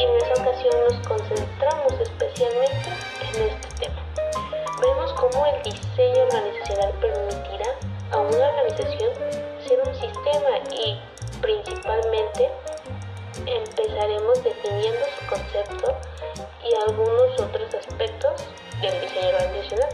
y 0.00 0.04
en 0.04 0.16
esa 0.16 0.42
ocasión 0.42 0.74
nos 0.88 1.06
concentramos 1.06 1.92
especialmente 2.00 2.88
en 3.34 3.48
este 3.48 3.68
tema. 3.80 4.02
Vemos 4.80 5.12
cómo 5.12 5.44
el 5.44 5.62
diseño 5.62 6.22
organizacional 6.22 6.92
permitirá 7.00 7.76
a 8.12 8.18
una 8.18 8.48
organización 8.48 9.12
ser 9.66 9.78
un 9.86 9.94
sistema 9.94 10.56
y 10.72 10.98
principalmente 11.42 12.50
empezaremos 13.44 14.42
definiendo 14.42 15.00
su 15.18 15.26
concepto 15.26 15.96
y 16.64 16.74
algunos 16.88 17.38
otros 17.38 17.74
aspectos 17.74 18.48
del 18.80 18.98
diseño 19.02 19.28
organizacional, 19.36 19.90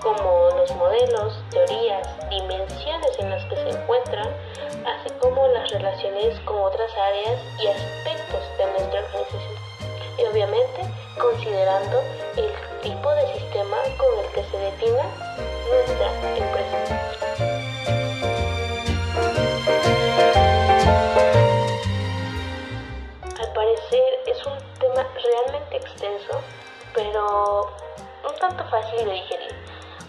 como 0.00 0.50
los 0.56 0.74
modelos, 0.76 1.44
teorías, 1.50 2.30
dimensiones 2.30 3.18
en 3.18 3.30
las 3.30 3.44
que 3.44 3.56
se 3.56 3.68
encuentran, 3.68 4.28
así 4.86 5.12
como 5.20 5.46
las 5.48 5.70
relaciones 5.70 6.40
con 6.40 6.62
otras 6.62 6.90
áreas 6.96 7.42
y 7.62 7.66
aspectos 7.66 8.47
obviamente 10.38 10.82
considerando 11.20 12.00
el 12.36 12.52
tipo 12.80 13.10
de 13.10 13.26
sistema 13.34 13.76
con 13.96 14.18
el 14.20 14.26
que 14.30 14.44
se 14.44 14.56
defina 14.56 15.02
nuestra 15.68 16.12
empresa. 16.36 16.78
Al 23.40 23.52
parecer 23.52 24.04
es 24.26 24.46
un 24.46 24.58
tema 24.78 25.04
realmente 25.24 25.76
extenso, 25.76 26.40
pero 26.94 27.72
un 28.28 28.38
tanto 28.38 28.64
fácil 28.70 29.06
de 29.06 29.12
digerir 29.12 29.56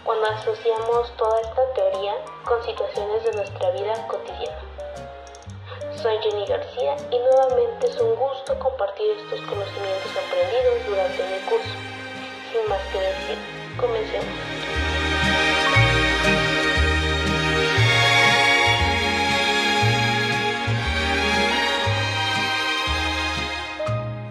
cuando 0.04 0.26
asociamos 0.26 1.12
toda 1.16 1.40
esta 1.40 1.72
teoría 1.74 2.14
con 2.44 2.62
situaciones 2.62 3.24
de 3.24 3.32
nuestra 3.32 3.70
vida 3.70 4.06
cotidiana. 4.06 4.89
Soy 6.02 6.16
Jenny 6.22 6.46
García 6.46 6.96
y 7.10 7.18
nuevamente 7.18 7.86
es 7.86 8.00
un 8.00 8.14
gusto 8.14 8.58
compartir 8.58 9.04
estos 9.18 9.38
conocimientos 9.42 10.10
aprendidos 10.16 10.86
durante 10.88 11.22
mi 11.24 11.38
curso. 11.46 11.76
Sin 12.50 12.66
más 12.70 12.80
que 12.90 13.00
decir, 13.00 13.36
comencemos. 13.78 14.59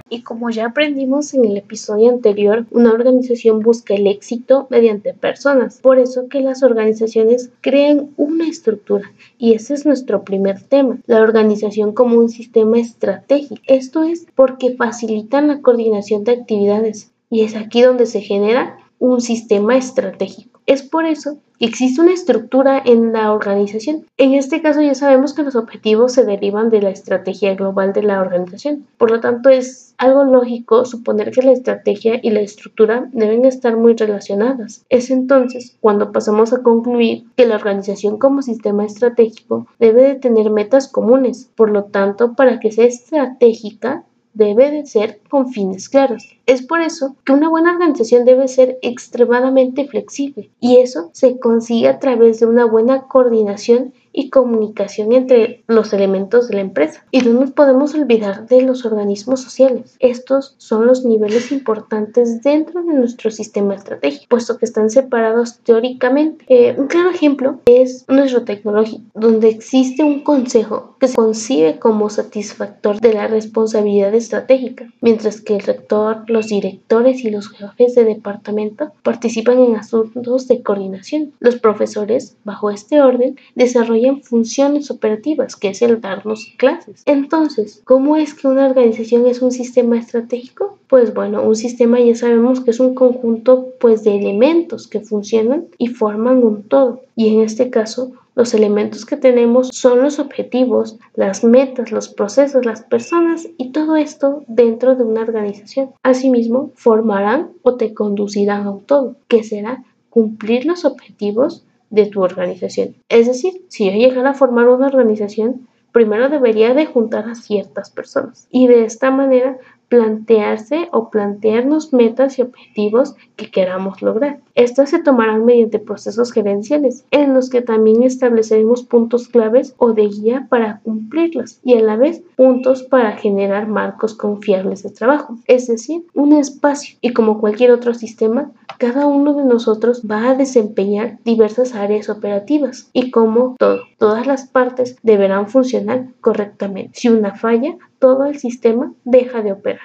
Y 0.10 0.22
como 0.24 0.50
ya 0.50 0.68
aprendimos 0.68 1.34
en 1.34 1.46
el 1.46 1.58
episodio 1.58 2.10
anterior, 2.10 2.66
una 2.72 2.92
organización 2.92 3.60
busca 3.60 3.94
el 3.94 4.08
éxito 4.08 4.68
mediante 4.70 5.14
personas. 5.14 5.80
Por 5.82 6.00
eso 6.00 6.28
que 6.30 6.42
las 6.42 6.64
organizaciones 6.64 7.52
crean 7.62 8.10
una 8.18 8.48
estructura. 8.48 9.12
Y 9.38 9.54
ese 9.54 9.74
es 9.74 9.86
nuestro 9.86 10.24
primer 10.24 10.62
tema, 10.62 11.00
la 11.06 11.22
organización 11.22 11.94
como 11.94 12.18
un 12.18 12.30
sistema 12.30 12.80
estratégico. 12.80 13.62
Esto 13.68 14.04
es 14.04 14.26
porque 14.36 14.76
facilitan 14.76 15.48
la 15.48 15.62
coordinación 15.62 16.24
de 16.24 16.34
actividades. 16.34 17.12
Y 17.30 17.44
es 17.44 17.56
aquí 17.56 17.82
donde 17.82 18.06
se 18.06 18.22
genera 18.22 18.80
un 18.98 19.22
sistema 19.22 19.78
estratégico. 19.78 20.59
Es 20.70 20.84
por 20.84 21.08
eso 21.08 21.40
existe 21.60 22.00
una 22.00 22.14
estructura 22.14 22.80
en 22.86 23.12
la 23.12 23.34
organización. 23.34 24.06
En 24.18 24.34
este 24.34 24.62
caso 24.62 24.82
ya 24.82 24.94
sabemos 24.94 25.34
que 25.34 25.42
los 25.42 25.56
objetivos 25.56 26.14
se 26.14 26.24
derivan 26.24 26.70
de 26.70 26.82
la 26.82 26.92
estrategia 26.92 27.56
global 27.56 27.92
de 27.92 28.04
la 28.04 28.22
organización. 28.22 28.86
Por 29.00 29.10
lo 29.10 29.20
tanto, 29.20 29.50
es 29.50 29.96
algo 29.98 30.24
lógico 30.24 30.86
suponer 30.86 31.32
que 31.32 31.42
la 31.42 31.52
estrategia 31.52 32.20
y 32.22 32.30
la 32.30 32.42
estructura 32.42 33.10
deben 33.12 33.46
estar 33.46 33.76
muy 33.78 33.96
relacionadas. 33.96 34.86
Es 34.90 35.10
entonces 35.10 35.76
cuando 35.82 36.12
pasamos 36.12 36.54
a 36.54 36.62
concluir 36.62 37.26
que 37.36 37.48
la 37.48 37.56
organización 37.56 38.20
como 38.20 38.44
sistema 38.44 38.86
estratégico 38.86 39.66
debe 39.80 40.04
de 40.04 40.16
tener 40.16 40.52
metas 40.52 40.88
comunes. 40.88 41.50
Por 41.56 41.72
lo 41.72 41.86
tanto, 41.86 42.36
para 42.36 42.60
que 42.60 42.72
sea 42.72 42.86
estratégica, 42.86 44.06
debe 44.34 44.72
de 44.72 44.86
ser 44.86 45.20
con 45.30 45.52
fines 45.52 45.90
claros. 45.90 46.24
Es 46.46 46.66
por 46.66 46.82
eso 46.82 47.16
que 47.26 47.34
una 47.34 47.50
buena 47.50 47.74
organización 47.74 48.26
debe 48.26 48.48
ser 48.48 48.78
extremadamente 48.82 49.88
flexible 49.88 50.50
y 50.60 50.78
eso 50.78 51.10
se 51.14 51.40
consigue 51.40 51.88
a 51.88 52.00
través 52.00 52.40
de 52.40 52.46
una 52.46 52.66
buena 52.66 53.04
coordinación 53.08 53.94
y 54.12 54.30
comunicación 54.30 55.14
entre 55.14 55.59
los 55.70 55.94
elementos 55.94 56.48
de 56.48 56.56
la 56.56 56.62
empresa. 56.62 57.06
Y 57.12 57.22
no 57.22 57.40
nos 57.40 57.52
podemos 57.52 57.94
olvidar 57.94 58.48
de 58.48 58.64
los 58.64 58.86
organismos 58.86 59.42
sociales. 59.42 59.96
Estos 60.00 60.56
son 60.58 60.88
los 60.88 61.06
niveles 61.06 61.52
importantes 61.52 62.42
dentro 62.42 62.84
de 62.84 62.94
nuestro 62.94 63.32
sistema 63.32 63.76
estratégico, 63.76 64.26
puesto 64.30 64.58
que 64.58 64.66
están 64.66 64.90
separados 64.90 65.60
teóricamente. 65.60 66.44
Eh, 66.50 66.76
un 66.78 66.88
claro 66.88 67.12
ejemplo 67.12 67.60
es 67.66 68.06
nuestro 68.08 68.44
tecnológico, 68.44 69.04
donde 69.14 69.50
existe 69.50 70.04
un 70.04 70.24
consejo 70.24 70.96
que 71.00 71.08
se 71.08 71.16
concibe 71.16 71.80
como 71.80 72.10
satisfactor 72.10 73.00
de 73.00 73.14
la 73.14 73.28
responsabilidad 73.28 74.14
estratégica, 74.14 74.92
mientras 75.02 75.42
que 75.42 75.56
el 75.56 75.62
rector, 75.62 76.24
los 76.28 76.48
directores 76.48 77.24
y 77.24 77.30
los 77.30 77.50
jefes 77.50 77.96
de 77.96 78.06
departamento 78.06 78.92
participan 79.04 79.60
en 79.60 79.76
asuntos 79.76 80.48
de 80.48 80.64
coordinación. 80.64 81.34
Los 81.40 81.58
profesores, 81.58 82.38
bajo 82.44 82.72
este 82.72 83.02
orden, 83.02 83.38
desarrollan 83.56 84.24
funciones 84.24 84.90
operativas, 84.90 85.56
que 85.60 85.70
es 85.70 85.82
el 85.82 86.02
darnos 86.02 86.48
clases. 86.58 87.04
Entonces, 87.06 87.82
¿cómo 87.86 88.16
es 88.16 88.34
que 88.34 88.48
una 88.48 88.68
organización 88.68 89.28
es 89.28 89.42
un 89.42 89.52
sistema 89.52 89.98
estratégico? 89.98 90.78
Pues 90.88 91.14
bueno, 91.14 91.44
un 91.44 91.56
sistema 91.56 92.00
ya 92.00 92.16
sabemos 92.16 92.62
que 92.62 92.72
es 92.72 92.80
un 92.80 92.96
conjunto 92.96 93.68
pues 93.80 94.04
de 94.04 94.16
elementos 94.16 94.88
que 94.88 95.02
funcionan 95.02 95.66
y 95.78 95.88
forman 95.88 96.44
un 96.44 96.64
todo. 96.64 97.02
Y 97.16 97.36
en 97.36 97.42
este 97.42 97.70
caso, 97.70 98.14
los 98.36 98.54
elementos 98.54 99.06
que 99.06 99.18
tenemos 99.18 99.68
son 99.74 100.02
los 100.02 100.18
objetivos, 100.18 100.98
las 101.14 101.44
metas, 101.44 101.92
los 101.92 102.08
procesos, 102.08 102.66
las 102.66 102.82
personas 102.84 103.50
y 103.58 103.72
todo 103.72 103.98
esto 103.98 104.44
dentro 104.48 104.96
de 104.96 105.04
una 105.04 105.22
organización. 105.22 105.92
Asimismo, 106.04 106.72
formarán 106.76 107.50
o 107.64 107.76
te 107.76 107.94
conducirán 107.94 108.66
a 108.66 108.72
un 108.72 108.86
todo, 108.86 109.18
que 109.28 109.44
será 109.44 109.84
cumplir 110.10 110.66
los 110.66 110.86
objetivos 110.86 111.66
de 111.90 112.06
tu 112.06 112.22
organización. 112.22 112.96
Es 113.10 113.28
decir, 113.28 113.66
si 113.70 113.86
yo 113.86 113.92
llegara 113.92 114.32
a 114.32 114.34
formar 114.36 114.68
una 114.68 114.88
organización, 114.88 115.68
primero 115.92 116.30
debería 116.30 116.74
de 116.74 116.86
juntar 116.86 117.28
a 117.28 117.36
ciertas 117.36 117.90
personas 117.90 118.48
y 118.52 118.68
de 118.68 118.86
esta 118.86 119.12
manera 119.12 119.58
plantearse 119.90 120.88
o 120.92 121.10
plantearnos 121.10 121.92
metas 121.94 122.40
y 122.40 122.44
objetivos 122.44 123.16
que 123.36 123.52
queramos 123.52 124.02
lograr. 124.02 124.40
Estas 124.56 124.92
se 124.92 125.02
tomarán 125.02 125.46
mediante 125.46 125.80
procesos 125.80 126.32
gerenciales, 126.32 127.06
en 127.12 127.34
los 127.34 127.50
que 127.50 127.62
también 127.62 128.04
estableceremos 128.04 128.84
puntos 128.84 129.28
claves 129.28 129.74
o 129.78 129.94
de 129.94 130.08
guía 130.08 130.48
para 130.50 130.80
cumplirlas 130.82 131.60
y 131.64 131.74
a 131.74 131.82
la 131.82 131.96
vez 131.96 132.22
puntos 132.36 132.84
para 132.84 133.14
generar 133.14 133.68
marcos 133.68 134.14
confiables 134.14 134.84
de 134.84 134.92
trabajo, 134.92 135.38
es 135.48 135.68
decir, 135.68 136.04
un 136.14 136.34
espacio. 136.34 136.98
Y 137.02 137.14
como 137.14 137.40
cualquier 137.40 137.72
otro 137.72 137.94
sistema, 137.94 138.52
cada 138.78 139.08
uno 139.08 139.34
de 139.34 139.46
nosotros 139.46 140.04
va 140.10 140.30
a 140.30 140.36
desempeñar 140.36 141.18
diversas 141.26 141.76
áreas 141.76 142.10
operativas 142.10 142.90
y 142.94 143.12
como 143.12 143.56
todo, 143.58 143.82
todas 143.98 144.28
las 144.28 144.48
partes 144.48 144.98
deberán 145.04 145.48
funcionar 145.48 146.08
correctamente. 146.22 146.92
Si 146.94 147.10
una 147.10 147.36
falla, 147.36 147.76
todo 148.00 148.26
el 148.26 148.40
sistema 148.40 148.94
deja 149.04 149.42
de 149.42 149.52
operar. 149.52 149.82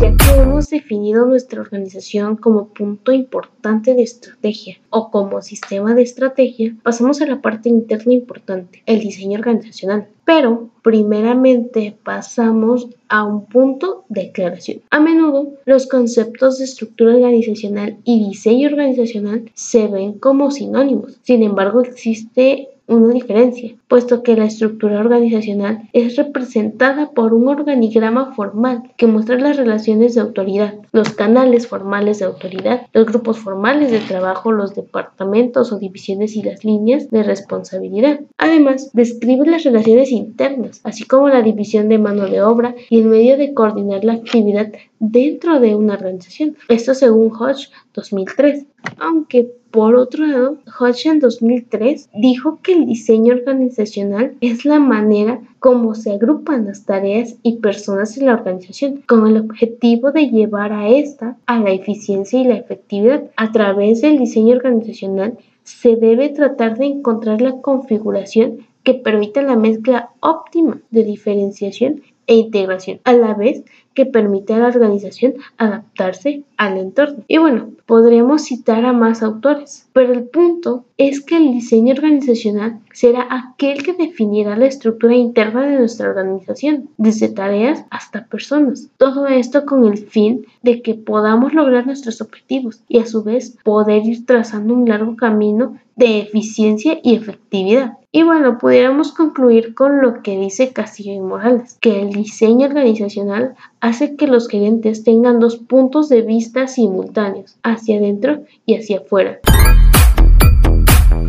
Ya 0.00 0.16
que 0.16 0.40
hemos 0.40 0.68
definido 0.68 1.26
nuestra 1.26 1.60
organización 1.60 2.36
como 2.36 2.66
punto 2.68 3.12
importante 3.12 3.94
de 3.94 4.02
estrategia 4.02 4.80
o 4.90 5.12
como 5.12 5.40
sistema 5.42 5.94
de 5.94 6.02
estrategia, 6.02 6.74
pasamos 6.82 7.22
a 7.22 7.26
la 7.26 7.40
parte 7.40 7.68
interna 7.68 8.12
importante, 8.12 8.82
el 8.86 8.98
diseño 8.98 9.38
organizacional. 9.38 10.08
Pero 10.24 10.70
primeramente 10.82 11.96
pasamos 12.02 12.88
a 13.08 13.22
un 13.22 13.46
punto 13.46 14.04
de 14.08 14.30
aclaración. 14.30 14.80
A 14.90 14.98
menudo 14.98 15.52
los 15.66 15.86
conceptos 15.86 16.58
de 16.58 16.64
estructura 16.64 17.14
organizacional 17.14 17.98
y 18.02 18.28
diseño 18.28 18.70
organizacional 18.70 19.50
se 19.54 19.86
ven 19.86 20.14
como 20.14 20.50
sinónimos. 20.50 21.20
Sin 21.22 21.44
embargo, 21.44 21.80
existe 21.80 22.71
una 22.94 23.12
diferencia, 23.12 23.74
puesto 23.88 24.22
que 24.22 24.36
la 24.36 24.44
estructura 24.44 25.00
organizacional 25.00 25.88
es 25.92 26.16
representada 26.16 27.10
por 27.10 27.34
un 27.34 27.48
organigrama 27.48 28.34
formal 28.34 28.90
que 28.96 29.06
muestra 29.06 29.38
las 29.38 29.56
relaciones 29.56 30.14
de 30.14 30.20
autoridad, 30.20 30.74
los 30.92 31.10
canales 31.10 31.66
formales 31.66 32.18
de 32.18 32.26
autoridad, 32.26 32.86
los 32.92 33.06
grupos 33.06 33.38
formales 33.38 33.90
de 33.90 34.00
trabajo, 34.00 34.52
los 34.52 34.74
departamentos 34.74 35.72
o 35.72 35.78
divisiones 35.78 36.36
y 36.36 36.42
las 36.42 36.64
líneas 36.64 37.10
de 37.10 37.22
responsabilidad. 37.22 38.20
Además, 38.38 38.90
describe 38.92 39.46
las 39.46 39.64
relaciones 39.64 40.10
internas, 40.12 40.80
así 40.84 41.04
como 41.04 41.28
la 41.28 41.42
división 41.42 41.88
de 41.88 41.98
mano 41.98 42.26
de 42.26 42.42
obra 42.42 42.74
y 42.90 43.00
el 43.00 43.06
medio 43.06 43.36
de 43.36 43.54
coordinar 43.54 44.04
la 44.04 44.14
actividad 44.14 44.72
dentro 44.98 45.60
de 45.60 45.74
una 45.74 45.94
organización. 45.94 46.56
Esto 46.68 46.94
según 46.94 47.32
Hodge 47.32 47.70
2003. 47.94 48.66
Aunque 48.98 49.50
por 49.72 49.96
otro 49.96 50.26
lado, 50.26 50.58
Hodge 50.78 51.06
en 51.06 51.18
2003 51.18 52.10
dijo 52.14 52.60
que 52.62 52.74
el 52.74 52.84
diseño 52.84 53.34
organizacional 53.34 54.34
es 54.42 54.66
la 54.66 54.78
manera 54.78 55.40
como 55.60 55.94
se 55.94 56.12
agrupan 56.12 56.66
las 56.66 56.84
tareas 56.84 57.36
y 57.42 57.56
personas 57.56 58.18
en 58.18 58.26
la 58.26 58.34
organización 58.34 59.02
con 59.06 59.26
el 59.26 59.38
objetivo 59.38 60.12
de 60.12 60.28
llevar 60.28 60.74
a 60.74 60.88
esta 60.88 61.38
a 61.46 61.58
la 61.58 61.70
eficiencia 61.70 62.38
y 62.38 62.44
la 62.44 62.56
efectividad. 62.56 63.30
A 63.36 63.50
través 63.50 64.02
del 64.02 64.18
diseño 64.18 64.56
organizacional 64.56 65.38
se 65.64 65.96
debe 65.96 66.28
tratar 66.28 66.76
de 66.76 66.86
encontrar 66.86 67.40
la 67.40 67.62
configuración 67.62 68.66
que 68.82 68.94
permita 68.94 69.40
la 69.40 69.56
mezcla 69.56 70.10
óptima 70.20 70.80
de 70.90 71.04
diferenciación 71.04 72.02
e 72.26 72.36
integración, 72.36 73.00
a 73.04 73.12
la 73.12 73.34
vez 73.34 73.64
que 73.94 74.06
permite 74.06 74.54
a 74.54 74.58
la 74.58 74.68
organización 74.68 75.34
adaptarse 75.58 76.44
al 76.56 76.78
entorno. 76.78 77.24
Y 77.28 77.38
bueno, 77.38 77.70
podríamos 77.86 78.44
citar 78.44 78.84
a 78.84 78.92
más 78.92 79.22
autores, 79.22 79.88
pero 79.92 80.12
el 80.12 80.24
punto 80.24 80.84
es 80.96 81.20
que 81.20 81.36
el 81.36 81.52
diseño 81.52 81.92
organizacional 81.94 82.78
será 82.92 83.26
aquel 83.30 83.82
que 83.82 83.92
definirá 83.92 84.56
la 84.56 84.66
estructura 84.66 85.14
interna 85.14 85.66
de 85.66 85.78
nuestra 85.78 86.08
organización, 86.08 86.88
desde 86.96 87.28
tareas 87.28 87.84
hasta 87.90 88.26
personas. 88.26 88.88
Todo 88.96 89.26
esto 89.26 89.66
con 89.66 89.84
el 89.84 89.98
fin 89.98 90.46
de 90.62 90.82
que 90.82 90.94
podamos 90.94 91.52
lograr 91.52 91.86
nuestros 91.86 92.20
objetivos 92.20 92.80
y 92.88 92.98
a 92.98 93.06
su 93.06 93.22
vez 93.22 93.56
poder 93.62 94.06
ir 94.06 94.24
trazando 94.24 94.74
un 94.74 94.88
largo 94.88 95.16
camino 95.16 95.78
de 96.02 96.18
eficiencia 96.18 96.98
y 97.04 97.14
efectividad. 97.14 97.92
Y 98.10 98.24
bueno, 98.24 98.58
pudiéramos 98.58 99.12
concluir 99.12 99.72
con 99.72 100.02
lo 100.02 100.20
que 100.20 100.36
dice 100.36 100.72
Castillo 100.72 101.12
y 101.12 101.20
Morales, 101.20 101.78
que 101.80 102.02
el 102.02 102.10
diseño 102.10 102.66
organizacional 102.66 103.54
hace 103.78 104.16
que 104.16 104.26
los 104.26 104.48
gerentes 104.48 105.04
tengan 105.04 105.38
dos 105.38 105.58
puntos 105.58 106.08
de 106.08 106.22
vista 106.22 106.66
simultáneos, 106.66 107.56
hacia 107.62 107.98
adentro 107.98 108.42
y 108.66 108.74
hacia 108.74 108.98
afuera. 108.98 109.38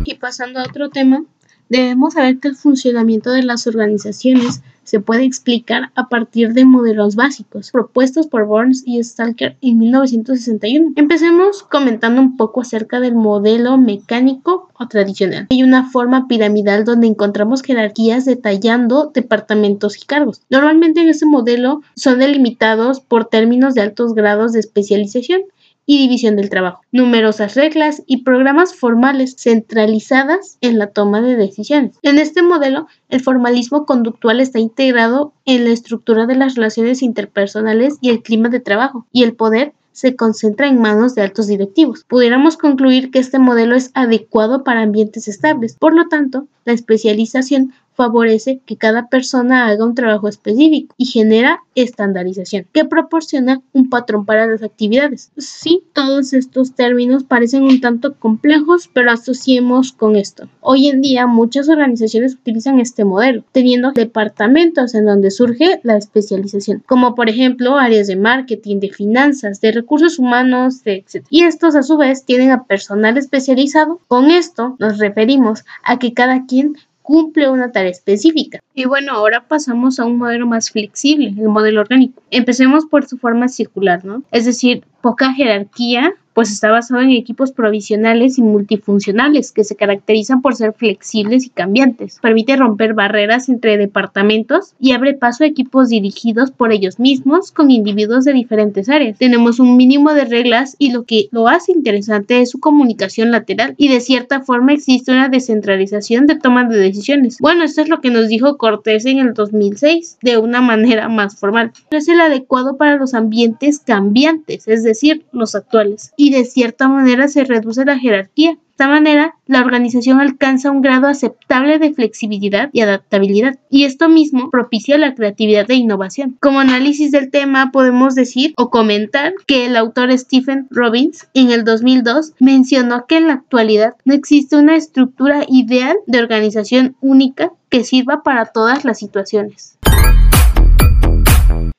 Y 0.04 0.16
pasando 0.16 0.58
a 0.58 0.64
otro 0.64 0.90
tema, 0.90 1.24
debemos 1.68 2.14
saber 2.14 2.38
que 2.38 2.48
el 2.48 2.56
funcionamiento 2.56 3.30
de 3.30 3.42
las 3.42 3.66
organizaciones 3.66 4.62
se 4.84 5.00
puede 5.00 5.24
explicar 5.24 5.90
a 5.94 6.08
partir 6.08 6.52
de 6.52 6.64
modelos 6.64 7.16
básicos 7.16 7.70
propuestos 7.70 8.26
por 8.26 8.46
Burns 8.46 8.82
y 8.86 9.02
Stalker 9.02 9.56
en 9.60 9.78
1961. 9.78 10.92
Empecemos 10.96 11.62
comentando 11.62 12.20
un 12.20 12.36
poco 12.36 12.60
acerca 12.60 13.00
del 13.00 13.14
modelo 13.14 13.78
mecánico 13.78 14.68
o 14.78 14.86
tradicional. 14.86 15.46
Hay 15.50 15.62
una 15.62 15.90
forma 15.90 16.28
piramidal 16.28 16.84
donde 16.84 17.06
encontramos 17.06 17.62
jerarquías 17.62 18.26
detallando 18.26 19.10
departamentos 19.12 19.96
y 19.96 20.04
cargos. 20.06 20.42
Normalmente 20.50 21.00
en 21.00 21.08
este 21.08 21.26
modelo 21.26 21.80
son 21.96 22.18
delimitados 22.18 23.00
por 23.00 23.24
términos 23.24 23.74
de 23.74 23.80
altos 23.80 24.14
grados 24.14 24.52
de 24.52 24.60
especialización 24.60 25.42
y 25.86 25.98
división 25.98 26.36
del 26.36 26.50
trabajo, 26.50 26.82
numerosas 26.92 27.54
reglas 27.54 28.02
y 28.06 28.22
programas 28.22 28.74
formales 28.74 29.36
centralizadas 29.38 30.58
en 30.60 30.78
la 30.78 30.88
toma 30.88 31.20
de 31.20 31.36
decisiones. 31.36 31.96
En 32.02 32.18
este 32.18 32.42
modelo, 32.42 32.86
el 33.08 33.20
formalismo 33.20 33.86
conductual 33.86 34.40
está 34.40 34.58
integrado 34.58 35.32
en 35.44 35.64
la 35.64 35.70
estructura 35.70 36.26
de 36.26 36.36
las 36.36 36.54
relaciones 36.54 37.02
interpersonales 37.02 37.98
y 38.00 38.10
el 38.10 38.22
clima 38.22 38.48
de 38.48 38.60
trabajo, 38.60 39.06
y 39.12 39.24
el 39.24 39.34
poder 39.34 39.72
se 39.94 40.16
concentra 40.16 40.66
en 40.66 40.80
manos 40.80 41.14
de 41.14 41.22
altos 41.22 41.46
directivos. 41.46 42.04
Pudiéramos 42.08 42.56
concluir 42.56 43.12
que 43.12 43.20
este 43.20 43.38
modelo 43.38 43.76
es 43.76 43.92
adecuado 43.94 44.64
para 44.64 44.82
ambientes 44.82 45.28
estables. 45.28 45.76
Por 45.78 45.94
lo 45.94 46.08
tanto, 46.08 46.48
la 46.64 46.72
especialización 46.72 47.72
favorece 47.94 48.60
que 48.66 48.76
cada 48.76 49.08
persona 49.08 49.68
haga 49.68 49.84
un 49.84 49.94
trabajo 49.94 50.28
específico 50.28 50.94
y 50.98 51.06
genera 51.06 51.62
estandarización, 51.74 52.66
que 52.72 52.84
proporciona 52.84 53.62
un 53.72 53.90
patrón 53.90 54.24
para 54.24 54.46
las 54.46 54.62
actividades. 54.62 55.30
Sí, 55.36 55.82
todos 55.92 56.32
estos 56.32 56.74
términos 56.74 57.24
parecen 57.24 57.64
un 57.64 57.80
tanto 57.80 58.14
complejos, 58.14 58.88
pero 58.92 59.10
asociemos 59.10 59.92
con 59.92 60.16
esto. 60.16 60.48
Hoy 60.60 60.88
en 60.88 61.00
día 61.00 61.26
muchas 61.26 61.68
organizaciones 61.68 62.34
utilizan 62.34 62.80
este 62.80 63.04
modelo, 63.04 63.44
teniendo 63.52 63.92
departamentos 63.92 64.94
en 64.94 65.06
donde 65.06 65.30
surge 65.30 65.80
la 65.82 65.96
especialización, 65.96 66.82
como 66.86 67.14
por 67.14 67.28
ejemplo 67.28 67.76
áreas 67.76 68.06
de 68.06 68.16
marketing, 68.16 68.80
de 68.80 68.90
finanzas, 68.90 69.60
de 69.60 69.72
recursos 69.72 70.18
humanos, 70.18 70.80
etc. 70.84 71.24
Y 71.30 71.42
estos 71.42 71.74
a 71.74 71.82
su 71.82 71.96
vez 71.96 72.24
tienen 72.24 72.50
a 72.50 72.64
personal 72.64 73.16
especializado. 73.18 74.00
Con 74.08 74.30
esto 74.30 74.76
nos 74.78 74.98
referimos 74.98 75.64
a 75.82 75.98
que 75.98 76.14
cada 76.14 76.46
quien 76.46 76.76
cumple 77.04 77.50
una 77.50 77.70
tarea 77.70 77.90
específica. 77.90 78.60
Y 78.72 78.86
bueno, 78.86 79.12
ahora 79.12 79.46
pasamos 79.46 80.00
a 80.00 80.06
un 80.06 80.16
modelo 80.16 80.46
más 80.46 80.70
flexible, 80.70 81.34
el 81.38 81.50
modelo 81.50 81.82
orgánico. 81.82 82.22
Empecemos 82.30 82.86
por 82.86 83.06
su 83.06 83.18
forma 83.18 83.48
circular, 83.48 84.06
¿no? 84.06 84.22
Es 84.32 84.46
decir, 84.46 84.84
poca 85.02 85.34
jerarquía, 85.34 86.14
pues 86.34 86.50
está 86.50 86.70
basado 86.70 87.00
en 87.00 87.10
equipos 87.10 87.52
provisionales 87.52 88.38
y 88.38 88.42
multifuncionales 88.42 89.52
que 89.52 89.64
se 89.64 89.76
caracterizan 89.76 90.42
por 90.42 90.56
ser 90.56 90.72
flexibles 90.72 91.46
y 91.46 91.50
cambiantes. 91.50 92.18
Permite 92.20 92.56
romper 92.56 92.94
barreras 92.94 93.48
entre 93.48 93.78
departamentos 93.78 94.74
y 94.80 94.92
abre 94.92 95.14
paso 95.14 95.44
a 95.44 95.46
equipos 95.46 95.88
dirigidos 95.88 96.50
por 96.50 96.72
ellos 96.72 96.98
mismos 96.98 97.52
con 97.52 97.70
individuos 97.70 98.24
de 98.24 98.32
diferentes 98.32 98.88
áreas. 98.88 99.18
Tenemos 99.18 99.60
un 99.60 99.76
mínimo 99.76 100.12
de 100.12 100.24
reglas 100.24 100.76
y 100.78 100.90
lo 100.90 101.04
que 101.04 101.28
lo 101.30 101.48
hace 101.48 101.72
interesante 101.72 102.40
es 102.40 102.50
su 102.50 102.60
comunicación 102.60 103.30
lateral 103.30 103.74
y 103.78 103.88
de 103.88 104.00
cierta 104.00 104.40
forma 104.40 104.72
existe 104.72 105.12
una 105.12 105.28
descentralización 105.28 106.26
de 106.26 106.36
toma 106.36 106.64
de 106.64 106.78
decisiones. 106.78 107.38
Bueno, 107.38 107.64
esto 107.64 107.80
es 107.82 107.88
lo 107.88 108.00
que 108.00 108.10
nos 108.10 108.28
dijo 108.28 108.56
Cortés 108.58 109.06
en 109.06 109.18
el 109.18 109.34
2006 109.34 110.18
de 110.22 110.38
una 110.38 110.60
manera 110.60 111.08
más 111.08 111.38
formal. 111.38 111.72
Es 111.90 112.08
el 112.08 112.20
adecuado 112.20 112.76
para 112.76 112.96
los 112.96 113.14
ambientes 113.14 113.78
cambiantes, 113.78 114.66
es 114.66 114.82
decir, 114.82 115.24
los 115.32 115.54
actuales 115.54 116.12
de 116.30 116.44
cierta 116.44 116.88
manera 116.88 117.28
se 117.28 117.44
reduce 117.44 117.84
la 117.84 117.98
jerarquía. 117.98 118.52
De 118.52 118.82
esta 118.82 118.88
manera, 118.88 119.36
la 119.46 119.60
organización 119.60 120.20
alcanza 120.20 120.72
un 120.72 120.82
grado 120.82 121.06
aceptable 121.06 121.78
de 121.78 121.94
flexibilidad 121.94 122.70
y 122.72 122.80
adaptabilidad, 122.80 123.56
y 123.70 123.84
esto 123.84 124.08
mismo 124.08 124.50
propicia 124.50 124.98
la 124.98 125.14
creatividad 125.14 125.70
e 125.70 125.74
innovación. 125.74 126.36
Como 126.40 126.58
análisis 126.58 127.12
del 127.12 127.30
tema, 127.30 127.70
podemos 127.70 128.16
decir 128.16 128.52
o 128.56 128.70
comentar 128.70 129.32
que 129.46 129.66
el 129.66 129.76
autor 129.76 130.10
Stephen 130.18 130.66
Robbins 130.70 131.28
en 131.34 131.52
el 131.52 131.64
2002 131.64 132.32
mencionó 132.40 133.06
que 133.06 133.18
en 133.18 133.28
la 133.28 133.34
actualidad 133.34 133.94
no 134.04 134.12
existe 134.12 134.56
una 134.56 134.74
estructura 134.74 135.44
ideal 135.48 135.96
de 136.08 136.18
organización 136.18 136.96
única 137.00 137.52
que 137.68 137.84
sirva 137.84 138.22
para 138.24 138.46
todas 138.46 138.84
las 138.84 138.98
situaciones. 138.98 139.73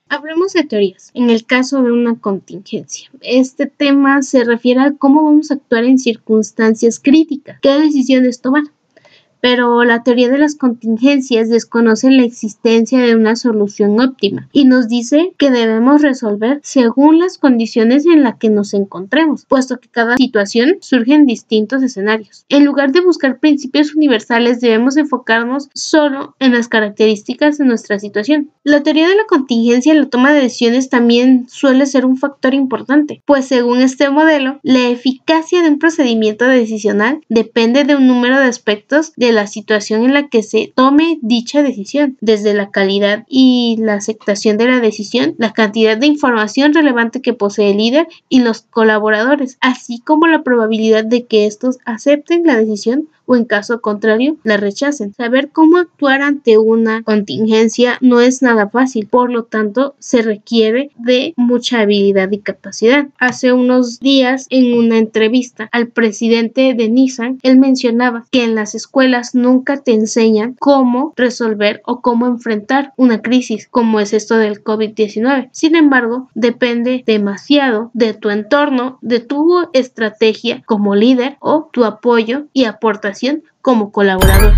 Hablemos 0.07 0.53
de 0.53 0.63
teorías. 0.63 1.09
En 1.15 1.31
el 1.31 1.45
caso 1.45 1.81
de 1.81 1.91
una 1.91 2.19
contingencia, 2.19 3.09
este 3.21 3.65
tema 3.65 4.21
se 4.21 4.43
refiere 4.43 4.81
a 4.81 4.93
cómo 4.93 5.23
vamos 5.23 5.49
a 5.49 5.55
actuar 5.55 5.83
en 5.83 5.97
circunstancias 5.97 6.99
críticas, 6.99 7.59
qué 7.61 7.79
decisiones 7.79 8.39
tomar 8.39 8.63
pero 9.41 9.83
la 9.83 10.03
teoría 10.03 10.29
de 10.29 10.37
las 10.37 10.55
contingencias 10.55 11.49
desconoce 11.49 12.09
la 12.09 12.23
existencia 12.23 12.99
de 12.99 13.15
una 13.15 13.35
solución 13.35 13.99
óptima 13.99 14.49
y 14.51 14.65
nos 14.65 14.87
dice 14.87 15.33
que 15.37 15.51
debemos 15.51 16.01
resolver 16.01 16.59
según 16.63 17.19
las 17.19 17.37
condiciones 17.37 18.05
en 18.05 18.23
las 18.23 18.37
que 18.37 18.49
nos 18.49 18.73
encontremos, 18.73 19.45
puesto 19.45 19.79
que 19.79 19.89
cada 19.89 20.17
situación 20.17 20.77
surge 20.81 21.13
en 21.13 21.25
distintos 21.25 21.83
escenarios. 21.83 22.45
En 22.49 22.65
lugar 22.65 22.91
de 22.91 23.01
buscar 23.01 23.39
principios 23.39 23.95
universales, 23.95 24.61
debemos 24.61 24.97
enfocarnos 24.97 25.69
solo 25.73 26.35
en 26.39 26.53
las 26.53 26.67
características 26.67 27.57
de 27.57 27.65
nuestra 27.65 27.99
situación. 27.99 28.49
La 28.63 28.83
teoría 28.83 29.07
de 29.07 29.15
la 29.15 29.25
contingencia 29.27 29.93
en 29.93 29.99
la 29.99 30.09
toma 30.09 30.33
de 30.33 30.41
decisiones 30.41 30.89
también 30.89 31.45
suele 31.49 31.85
ser 31.85 32.05
un 32.05 32.17
factor 32.17 32.53
importante, 32.53 33.21
pues 33.25 33.45
según 33.45 33.81
este 33.81 34.09
modelo, 34.09 34.59
la 34.63 34.89
eficacia 34.89 35.61
de 35.61 35.69
un 35.69 35.79
procedimiento 35.79 36.45
decisional 36.45 37.21
depende 37.29 37.83
de 37.83 37.95
un 37.95 38.07
número 38.07 38.39
de 38.39 38.45
aspectos 38.45 39.13
de 39.15 39.24
la 39.31 39.47
situación 39.47 40.03
en 40.03 40.13
la 40.13 40.27
que 40.27 40.43
se 40.43 40.71
tome 40.73 41.19
dicha 41.21 41.63
decisión, 41.63 42.17
desde 42.21 42.53
la 42.53 42.69
calidad 42.69 43.25
y 43.27 43.77
la 43.79 43.95
aceptación 43.95 44.57
de 44.57 44.67
la 44.67 44.79
decisión, 44.79 45.35
la 45.37 45.53
cantidad 45.53 45.97
de 45.97 46.07
información 46.07 46.73
relevante 46.73 47.21
que 47.21 47.33
posee 47.33 47.71
el 47.71 47.77
líder 47.77 48.07
y 48.29 48.39
los 48.39 48.61
colaboradores, 48.61 49.57
así 49.61 49.99
como 49.99 50.27
la 50.27 50.43
probabilidad 50.43 51.05
de 51.05 51.25
que 51.25 51.45
estos 51.45 51.77
acepten 51.85 52.43
la 52.45 52.57
decisión 52.57 53.09
o 53.25 53.35
en 53.35 53.45
caso 53.45 53.81
contrario 53.81 54.37
la 54.43 54.57
rechacen. 54.57 55.13
Saber 55.13 55.49
cómo 55.49 55.77
actuar 55.77 56.21
ante 56.21 56.57
una 56.57 57.03
contingencia 57.03 57.97
no 58.01 58.21
es 58.21 58.41
nada 58.41 58.69
fácil, 58.69 59.07
por 59.07 59.31
lo 59.31 59.43
tanto 59.43 59.95
se 59.99 60.21
requiere 60.21 60.91
de 60.97 61.33
mucha 61.37 61.81
habilidad 61.81 62.31
y 62.31 62.39
capacidad. 62.39 63.07
Hace 63.17 63.53
unos 63.53 63.99
días 63.99 64.47
en 64.49 64.77
una 64.77 64.97
entrevista 64.97 65.69
al 65.71 65.87
presidente 65.87 66.73
de 66.73 66.89
Nissan, 66.89 67.39
él 67.43 67.57
mencionaba 67.57 68.25
que 68.31 68.43
en 68.43 68.55
las 68.55 68.75
escuelas 68.75 69.35
nunca 69.35 69.77
te 69.77 69.93
enseñan 69.93 70.55
cómo 70.59 71.13
resolver 71.15 71.81
o 71.85 72.01
cómo 72.01 72.27
enfrentar 72.27 72.93
una 72.97 73.21
crisis 73.21 73.67
como 73.69 73.99
es 73.99 74.13
esto 74.13 74.37
del 74.37 74.63
COVID-19. 74.63 75.49
Sin 75.51 75.75
embargo, 75.75 76.29
depende 76.33 77.03
demasiado 77.05 77.91
de 77.93 78.13
tu 78.13 78.29
entorno, 78.29 78.99
de 79.01 79.19
tu 79.19 79.67
estrategia 79.73 80.63
como 80.65 80.95
líder 80.95 81.37
o 81.39 81.69
tu 81.71 81.85
apoyo 81.85 82.45
y 82.53 82.65
aportación 82.65 83.14
como 83.61 83.91
colaborador. 83.91 84.53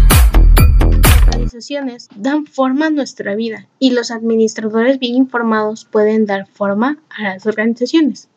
Las 1.03 1.27
organizaciones 1.27 2.09
dan 2.15 2.45
forma 2.45 2.87
a 2.87 2.89
nuestra 2.89 3.35
vida 3.35 3.67
y 3.77 3.91
los 3.91 4.09
administradores 4.09 4.97
bien 4.97 5.15
informados 5.15 5.85
pueden 5.85 6.25
dar 6.25 6.47
forma 6.47 6.97
a 7.09 7.23
las 7.23 7.45
organizaciones. 7.45 8.29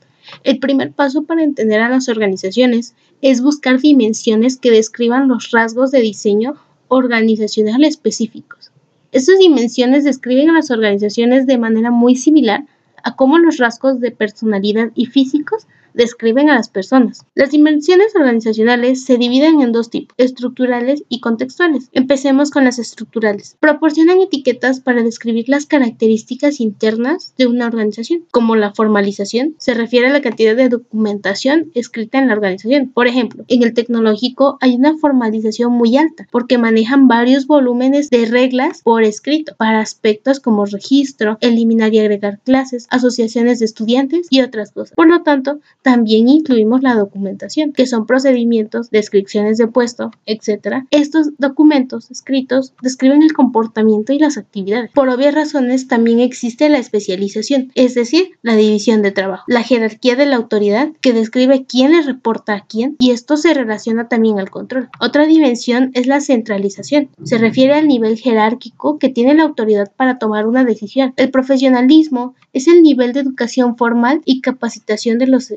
El 0.45 0.59
primer 0.59 0.93
paso 0.93 1.23
para 1.25 1.43
entender 1.43 1.81
a 1.81 1.89
las 1.89 2.09
organizaciones 2.09 2.95
es 3.23 3.41
buscar 3.41 3.81
dimensiones 3.81 4.59
que 4.59 4.71
describan 4.71 5.29
los 5.29 5.51
rasgos 5.53 5.91
de 5.91 6.01
diseño 6.01 6.57
organizacional 6.89 7.85
específicos. 7.85 8.71
Estas 9.13 9.39
dimensiones 9.39 10.05
describen 10.05 10.51
a 10.51 10.55
las 10.55 10.71
organizaciones 10.71 11.47
de 11.47 11.57
manera 11.57 11.91
muy 11.91 12.15
similar 12.15 12.67
a 13.03 13.17
cómo 13.17 13.39
los 13.39 13.57
rasgos 13.57 14.01
de 14.01 14.11
personalidad 14.11 14.91
y 14.95 15.07
físicos 15.07 15.67
describen 15.95 16.51
a 16.51 16.55
las 16.55 16.69
personas. 16.69 17.25
Las 17.35 17.51
dimensiones 17.51 18.15
organizacionales 18.15 19.05
se 19.05 19.17
dividen 19.17 19.61
en 19.61 19.73
dos 19.73 19.91
tipos, 19.91 20.15
estructurales 20.19 21.05
y 21.09 21.21
contextuales. 21.21 21.89
Empecemos 21.93 22.51
con 22.51 22.65
las 22.65 22.79
estructurales. 22.79 23.57
Proporcionan 23.61 24.21
etiquetas 24.21 24.81
para 24.81 25.03
describir 25.03 25.49
las 25.49 25.67
características 25.67 26.61
internas 26.61 27.35
de 27.37 27.47
una 27.47 27.67
organización, 27.67 28.25
como 28.31 28.57
la 28.57 28.73
formalización, 28.73 29.55
se 29.59 29.75
refiere 29.75 30.09
a 30.09 30.13
la 30.13 30.23
cantidad 30.23 30.57
de 30.57 30.69
documentación 30.69 31.71
escrita 31.75 32.19
en 32.19 32.29
la 32.29 32.35
organización. 32.35 32.91
Por 32.93 33.07
ejemplo, 33.07 33.45
en 33.49 33.63
el 33.63 33.75
tecnológico 33.75 34.59
hay 34.61 34.75
una 34.75 34.97
formalización 34.99 35.73
muy 35.73 35.97
alta 35.97 36.27
porque 36.31 36.59
manejan 36.59 37.09
varios 37.09 37.47
volúmenes 37.47 38.11
de 38.11 38.27
reglas 38.27 38.83
por 38.83 39.03
escrito 39.03 39.55
para 39.57 39.81
aspectos 39.81 40.41
como 40.41 40.67
registro, 40.67 41.39
eliminar 41.41 41.95
y 41.95 41.99
agregar 41.99 42.41
clases, 42.41 42.87
asociaciones 42.91 43.59
de 43.59 43.65
estudiantes 43.65 44.27
y 44.31 44.41
otras 44.41 44.73
cosas. 44.73 44.95
Por 44.95 45.09
lo 45.09 45.23
tanto, 45.23 45.61
también 45.83 46.29
incluimos 46.29 46.83
la 46.83 46.95
documentación, 46.95 47.73
que 47.73 47.87
son 47.87 48.07
procedimientos, 48.07 48.91
descripciones 48.91 49.59
de 49.59 49.67
puesto, 49.67 50.11
etc. 50.27 50.85
Estos 50.91 51.31
documentos 51.39 52.11
escritos 52.11 52.75
describen 52.83 53.23
el 53.23 53.33
comportamiento 53.33 54.13
y 54.13 54.19
las 54.19 54.37
actividades. 54.37 54.91
Por 54.93 55.09
obvias 55.09 55.35
razones, 55.35 55.89
también 55.89 56.21
existe 56.21 56.69
la 56.69 56.79
especialización, 56.79 57.73
es 57.75 57.95
decir, 57.95 58.33
la 58.43 58.55
división 58.55 59.03
de 59.03 59.11
trabajo, 59.11 59.45
la 59.47 59.63
jerarquía 59.63 60.17
de 60.17 60.27
la 60.27 60.37
autoridad 60.37 60.91
que 61.01 61.13
describe 61.13 61.65
quién 61.67 61.93
le 61.93 62.03
reporta 62.03 62.55
a 62.55 62.65
quién 62.67 62.97
y 62.99 63.11
esto 63.11 63.37
se 63.37 63.55
relaciona 63.55 64.09
también 64.09 64.39
al 64.39 64.51
control. 64.51 64.89
Otra 65.01 65.27
dimensión 65.27 65.91
es 65.95 66.07
la 66.07 66.21
centralización. 66.21 67.09
Se 67.25 67.39
refiere 67.39 67.75
al 67.75 67.89
nivel 67.89 68.19
jerárquico 68.19 68.99
que 68.99 69.09
tiene 69.09 69.35
la 69.35 69.45
autoridad 69.45 69.93
para 69.97 70.19
tomar 70.19 70.47
una 70.47 70.65
decisión. 70.65 71.15
El 71.17 71.31
profesionalismo 71.31 72.35
es 72.53 72.69
el 72.69 72.83
nivel 72.83 73.13
de 73.13 73.21
educación 73.21 73.77
formal 73.77 74.21
y 74.25 74.41
capacitación 74.41 75.19
de 75.19 75.27
los 75.27 75.53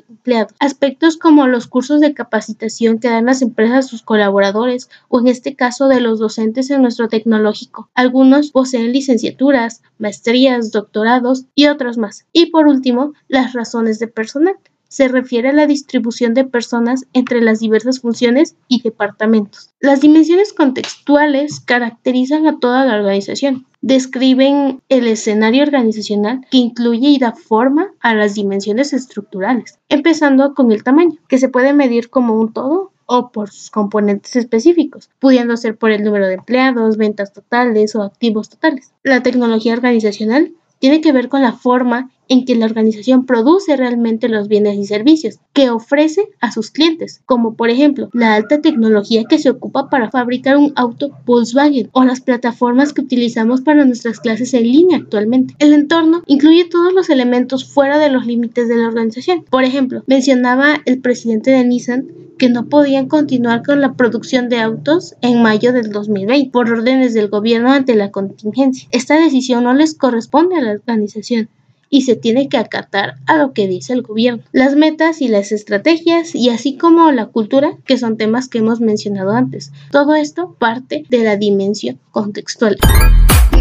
Aspectos 0.59 1.17
como 1.17 1.47
los 1.47 1.67
cursos 1.67 2.01
de 2.01 2.13
capacitación 2.13 2.99
que 2.99 3.09
dan 3.09 3.25
las 3.25 3.41
empresas 3.41 3.85
a 3.85 3.87
sus 3.87 4.01
colaboradores 4.01 4.89
o 5.09 5.19
en 5.19 5.27
este 5.27 5.55
caso 5.55 5.87
de 5.87 6.01
los 6.01 6.19
docentes 6.19 6.69
en 6.69 6.81
nuestro 6.81 7.07
tecnológico. 7.07 7.89
Algunos 7.93 8.51
poseen 8.51 8.91
licenciaturas, 8.91 9.81
maestrías, 9.97 10.71
doctorados 10.71 11.45
y 11.55 11.67
otros 11.67 11.97
más. 11.97 12.25
Y 12.33 12.47
por 12.47 12.67
último, 12.67 13.13
las 13.27 13.53
razones 13.53 13.99
de 13.99 14.07
personal 14.07 14.55
se 14.93 15.07
refiere 15.07 15.49
a 15.49 15.53
la 15.53 15.65
distribución 15.65 16.35
de 16.35 16.45
personas 16.45 17.05
entre 17.13 17.41
las 17.41 17.59
diversas 17.59 17.99
funciones 17.99 18.55
y 18.67 18.83
departamentos. 18.83 19.71
Las 19.79 20.01
dimensiones 20.01 20.53
contextuales 20.53 21.59
caracterizan 21.59 22.45
a 22.45 22.59
toda 22.59 22.85
la 22.85 22.97
organización. 22.97 23.65
Describen 23.85 24.81
el 24.87 25.07
escenario 25.07 25.61
organizacional 25.61 26.47
que 26.49 26.55
incluye 26.57 27.09
y 27.09 27.19
da 27.19 27.33
forma 27.33 27.91
a 27.99 28.15
las 28.15 28.33
dimensiones 28.33 28.93
estructurales, 28.93 29.77
empezando 29.89 30.53
con 30.53 30.71
el 30.71 30.85
tamaño, 30.85 31.17
que 31.27 31.37
se 31.37 31.49
puede 31.49 31.73
medir 31.73 32.09
como 32.09 32.39
un 32.39 32.53
todo 32.53 32.93
o 33.07 33.29
por 33.33 33.49
sus 33.49 33.69
componentes 33.69 34.37
específicos, 34.37 35.09
pudiendo 35.19 35.57
ser 35.57 35.75
por 35.75 35.91
el 35.91 36.01
número 36.01 36.27
de 36.27 36.35
empleados, 36.35 36.95
ventas 36.95 37.33
totales 37.33 37.93
o 37.97 38.03
activos 38.03 38.47
totales. 38.47 38.93
La 39.03 39.21
tecnología 39.21 39.73
organizacional 39.73 40.53
tiene 40.83 40.99
que 40.99 41.13
ver 41.13 41.29
con 41.29 41.41
la 41.41 41.53
forma 41.53 42.11
en 42.27 42.43
que 42.43 42.57
la 42.57 42.65
organización 42.65 43.25
produce 43.25 43.77
realmente 43.77 44.27
los 44.27 44.49
bienes 44.49 44.77
y 44.77 44.85
servicios 44.85 45.39
que 45.53 45.69
ofrece 45.69 46.27
a 46.41 46.51
sus 46.51 46.71
clientes, 46.71 47.21
como 47.25 47.55
por 47.55 47.69
ejemplo 47.69 48.09
la 48.11 48.35
alta 48.35 48.59
tecnología 48.59 49.23
que 49.23 49.39
se 49.39 49.49
ocupa 49.49 49.89
para 49.89 50.11
fabricar 50.11 50.57
un 50.57 50.73
auto 50.75 51.11
Volkswagen 51.25 51.89
o 51.93 52.03
las 52.03 52.19
plataformas 52.19 52.91
que 52.91 52.99
utilizamos 52.99 53.61
para 53.61 53.85
nuestras 53.85 54.19
clases 54.19 54.53
en 54.53 54.63
línea 54.63 54.97
actualmente. 54.97 55.55
El 55.59 55.71
entorno 55.71 56.21
incluye 56.25 56.65
todos 56.65 56.91
los 56.91 57.09
elementos 57.09 57.63
fuera 57.63 57.97
de 57.97 58.09
los 58.09 58.25
límites 58.25 58.67
de 58.67 58.75
la 58.75 58.89
organización. 58.89 59.45
Por 59.49 59.63
ejemplo, 59.63 60.03
mencionaba 60.05 60.81
el 60.83 60.99
presidente 60.99 61.51
de 61.51 61.63
Nissan 61.63 62.07
que 62.37 62.49
no 62.49 62.67
podían 62.67 63.07
continuar 63.07 63.63
con 63.63 63.81
la 63.81 63.93
producción 63.93 64.49
de 64.49 64.59
autos 64.59 65.15
en 65.21 65.41
mayo 65.41 65.73
del 65.73 65.91
2020 65.91 66.51
por 66.51 66.69
órdenes 66.69 67.13
del 67.13 67.29
gobierno 67.29 67.71
ante 67.71 67.95
la 67.95 68.11
contingencia. 68.11 68.87
Esta 68.91 69.19
decisión 69.19 69.63
no 69.63 69.73
les 69.73 69.95
corresponde 69.95 70.57
a 70.57 70.61
la 70.61 70.71
organización 70.71 71.49
y 71.89 72.01
se 72.01 72.15
tiene 72.15 72.49
que 72.49 72.57
acatar 72.57 73.17
a 73.27 73.37
lo 73.37 73.53
que 73.53 73.67
dice 73.67 73.93
el 73.93 74.01
gobierno. 74.01 74.41
Las 74.51 74.75
metas 74.75 75.21
y 75.21 75.27
las 75.27 75.51
estrategias 75.51 76.33
y 76.33 76.49
así 76.49 76.75
como 76.75 77.11
la 77.11 77.27
cultura, 77.27 77.77
que 77.85 77.99
son 77.99 78.17
temas 78.17 78.49
que 78.49 78.57
hemos 78.57 78.81
mencionado 78.81 79.31
antes. 79.31 79.71
Todo 79.91 80.15
esto 80.15 80.55
parte 80.57 81.05
de 81.09 81.23
la 81.23 81.37
dimensión 81.37 81.99
contextual. 82.09 82.77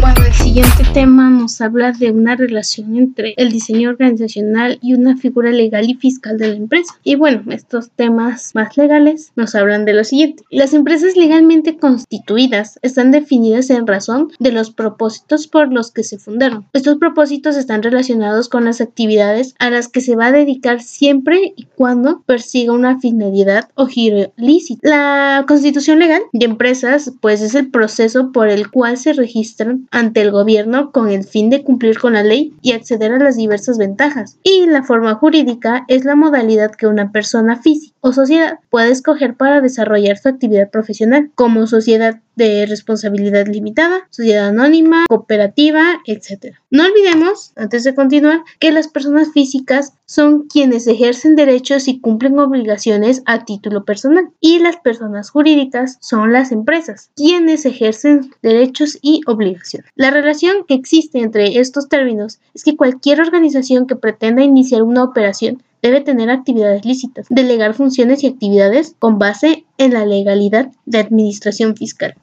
Bueno, 0.03 0.25
el 0.25 0.33
siguiente 0.33 0.83
tema 0.93 1.29
nos 1.29 1.61
habla 1.61 1.93
de 1.93 2.11
una 2.11 2.35
relación 2.35 2.97
entre 2.97 3.35
el 3.37 3.53
diseño 3.53 3.89
organizacional 3.89 4.77
y 4.81 4.95
una 4.95 5.15
figura 5.15 5.49
legal 5.49 5.89
y 5.89 5.93
fiscal 5.93 6.37
de 6.37 6.49
la 6.49 6.55
empresa. 6.55 6.93
Y 7.05 7.15
bueno, 7.15 7.43
estos 7.53 7.89
temas 7.91 8.51
más 8.53 8.75
legales 8.75 9.31
nos 9.37 9.55
hablan 9.55 9.85
de 9.85 9.93
lo 9.93 10.03
siguiente. 10.03 10.43
Las 10.49 10.73
empresas 10.73 11.15
legalmente 11.15 11.77
constituidas 11.77 12.79
están 12.81 13.11
definidas 13.11 13.69
en 13.69 13.87
razón 13.87 14.27
de 14.39 14.51
los 14.51 14.71
propósitos 14.71 15.47
por 15.47 15.71
los 15.71 15.91
que 15.91 16.03
se 16.03 16.17
fundaron. 16.17 16.65
Estos 16.73 16.97
propósitos 16.97 17.55
están 17.55 17.81
relacionados 17.81 18.49
con 18.49 18.65
las 18.65 18.81
actividades 18.81 19.55
a 19.59 19.69
las 19.69 19.87
que 19.87 20.01
se 20.01 20.17
va 20.17 20.25
a 20.25 20.31
dedicar 20.33 20.81
siempre 20.81 21.53
y 21.55 21.67
cuando 21.77 22.23
persiga 22.25 22.73
una 22.73 22.99
finalidad 22.99 23.69
o 23.75 23.85
giro 23.85 24.33
lícito. 24.35 24.81
La 24.83 25.45
constitución 25.47 25.99
legal 25.99 26.23
de 26.33 26.43
empresas 26.43 27.13
pues 27.21 27.41
es 27.41 27.55
el 27.55 27.69
proceso 27.69 28.33
por 28.33 28.49
el 28.49 28.69
cual 28.69 28.97
se 28.97 29.13
registran 29.13 29.87
ante 29.93 30.21
el 30.21 30.31
gobierno 30.31 30.91
con 30.91 31.09
el 31.09 31.23
fin 31.23 31.51
de 31.51 31.63
cumplir 31.63 31.99
con 31.99 32.13
la 32.13 32.23
ley 32.23 32.53
y 32.63 32.71
acceder 32.71 33.13
a 33.13 33.19
las 33.19 33.37
diversas 33.37 33.77
ventajas. 33.77 34.37
Y 34.43 34.65
la 34.65 34.83
forma 34.83 35.13
jurídica 35.15 35.85
es 35.87 36.03
la 36.03 36.15
modalidad 36.15 36.71
que 36.71 36.87
una 36.87 37.11
persona 37.11 37.61
física 37.61 37.92
o 38.05 38.11
sociedad 38.11 38.59
puede 38.69 38.91
escoger 38.91 39.35
para 39.35 39.61
desarrollar 39.61 40.17
su 40.17 40.27
actividad 40.27 40.69
profesional, 40.69 41.31
como 41.35 41.67
sociedad 41.67 42.19
de 42.35 42.65
responsabilidad 42.65 43.47
limitada, 43.47 44.07
sociedad 44.09 44.49
anónima, 44.49 45.05
cooperativa, 45.07 46.01
etc. 46.05 46.57
No 46.69 46.83
olvidemos, 46.83 47.53
antes 47.55 47.85
de 47.85 47.95
continuar, 47.95 48.41
que 48.59 48.73
las 48.73 48.89
personas 48.89 49.31
físicas 49.31 49.93
son 50.05 50.47
quienes 50.47 50.85
ejercen 50.87 51.37
derechos 51.37 51.87
y 51.87 52.01
cumplen 52.01 52.37
obligaciones 52.39 53.23
a 53.25 53.45
título 53.45 53.85
personal 53.85 54.31
y 54.41 54.59
las 54.59 54.75
personas 54.75 55.29
jurídicas 55.29 55.97
son 56.01 56.33
las 56.33 56.51
empresas, 56.51 57.09
quienes 57.15 57.65
ejercen 57.65 58.31
derechos 58.41 58.97
y 59.01 59.21
obligaciones. 59.27 59.89
La 59.95 60.11
relación 60.11 60.65
que 60.67 60.73
existe 60.73 61.19
entre 61.19 61.57
estos 61.59 61.87
términos 61.87 62.41
es 62.53 62.65
que 62.65 62.75
cualquier 62.75 63.21
organización 63.21 63.87
que 63.87 63.95
pretenda 63.95 64.43
iniciar 64.43 64.83
una 64.83 65.05
operación 65.05 65.63
debe 65.83 65.99
tener 65.99 66.29
actividades 66.29 66.85
lícitas, 66.85 67.27
delegar 67.29 67.73
funciones 67.73 68.23
y 68.23 68.27
actividades 68.27 68.95
con 68.97 69.19
base 69.19 69.65
en 69.77 69.93
la 69.93 70.05
legalidad 70.05 70.71
de 70.85 70.97
administración 70.97 71.75
fiscal. 71.75 72.15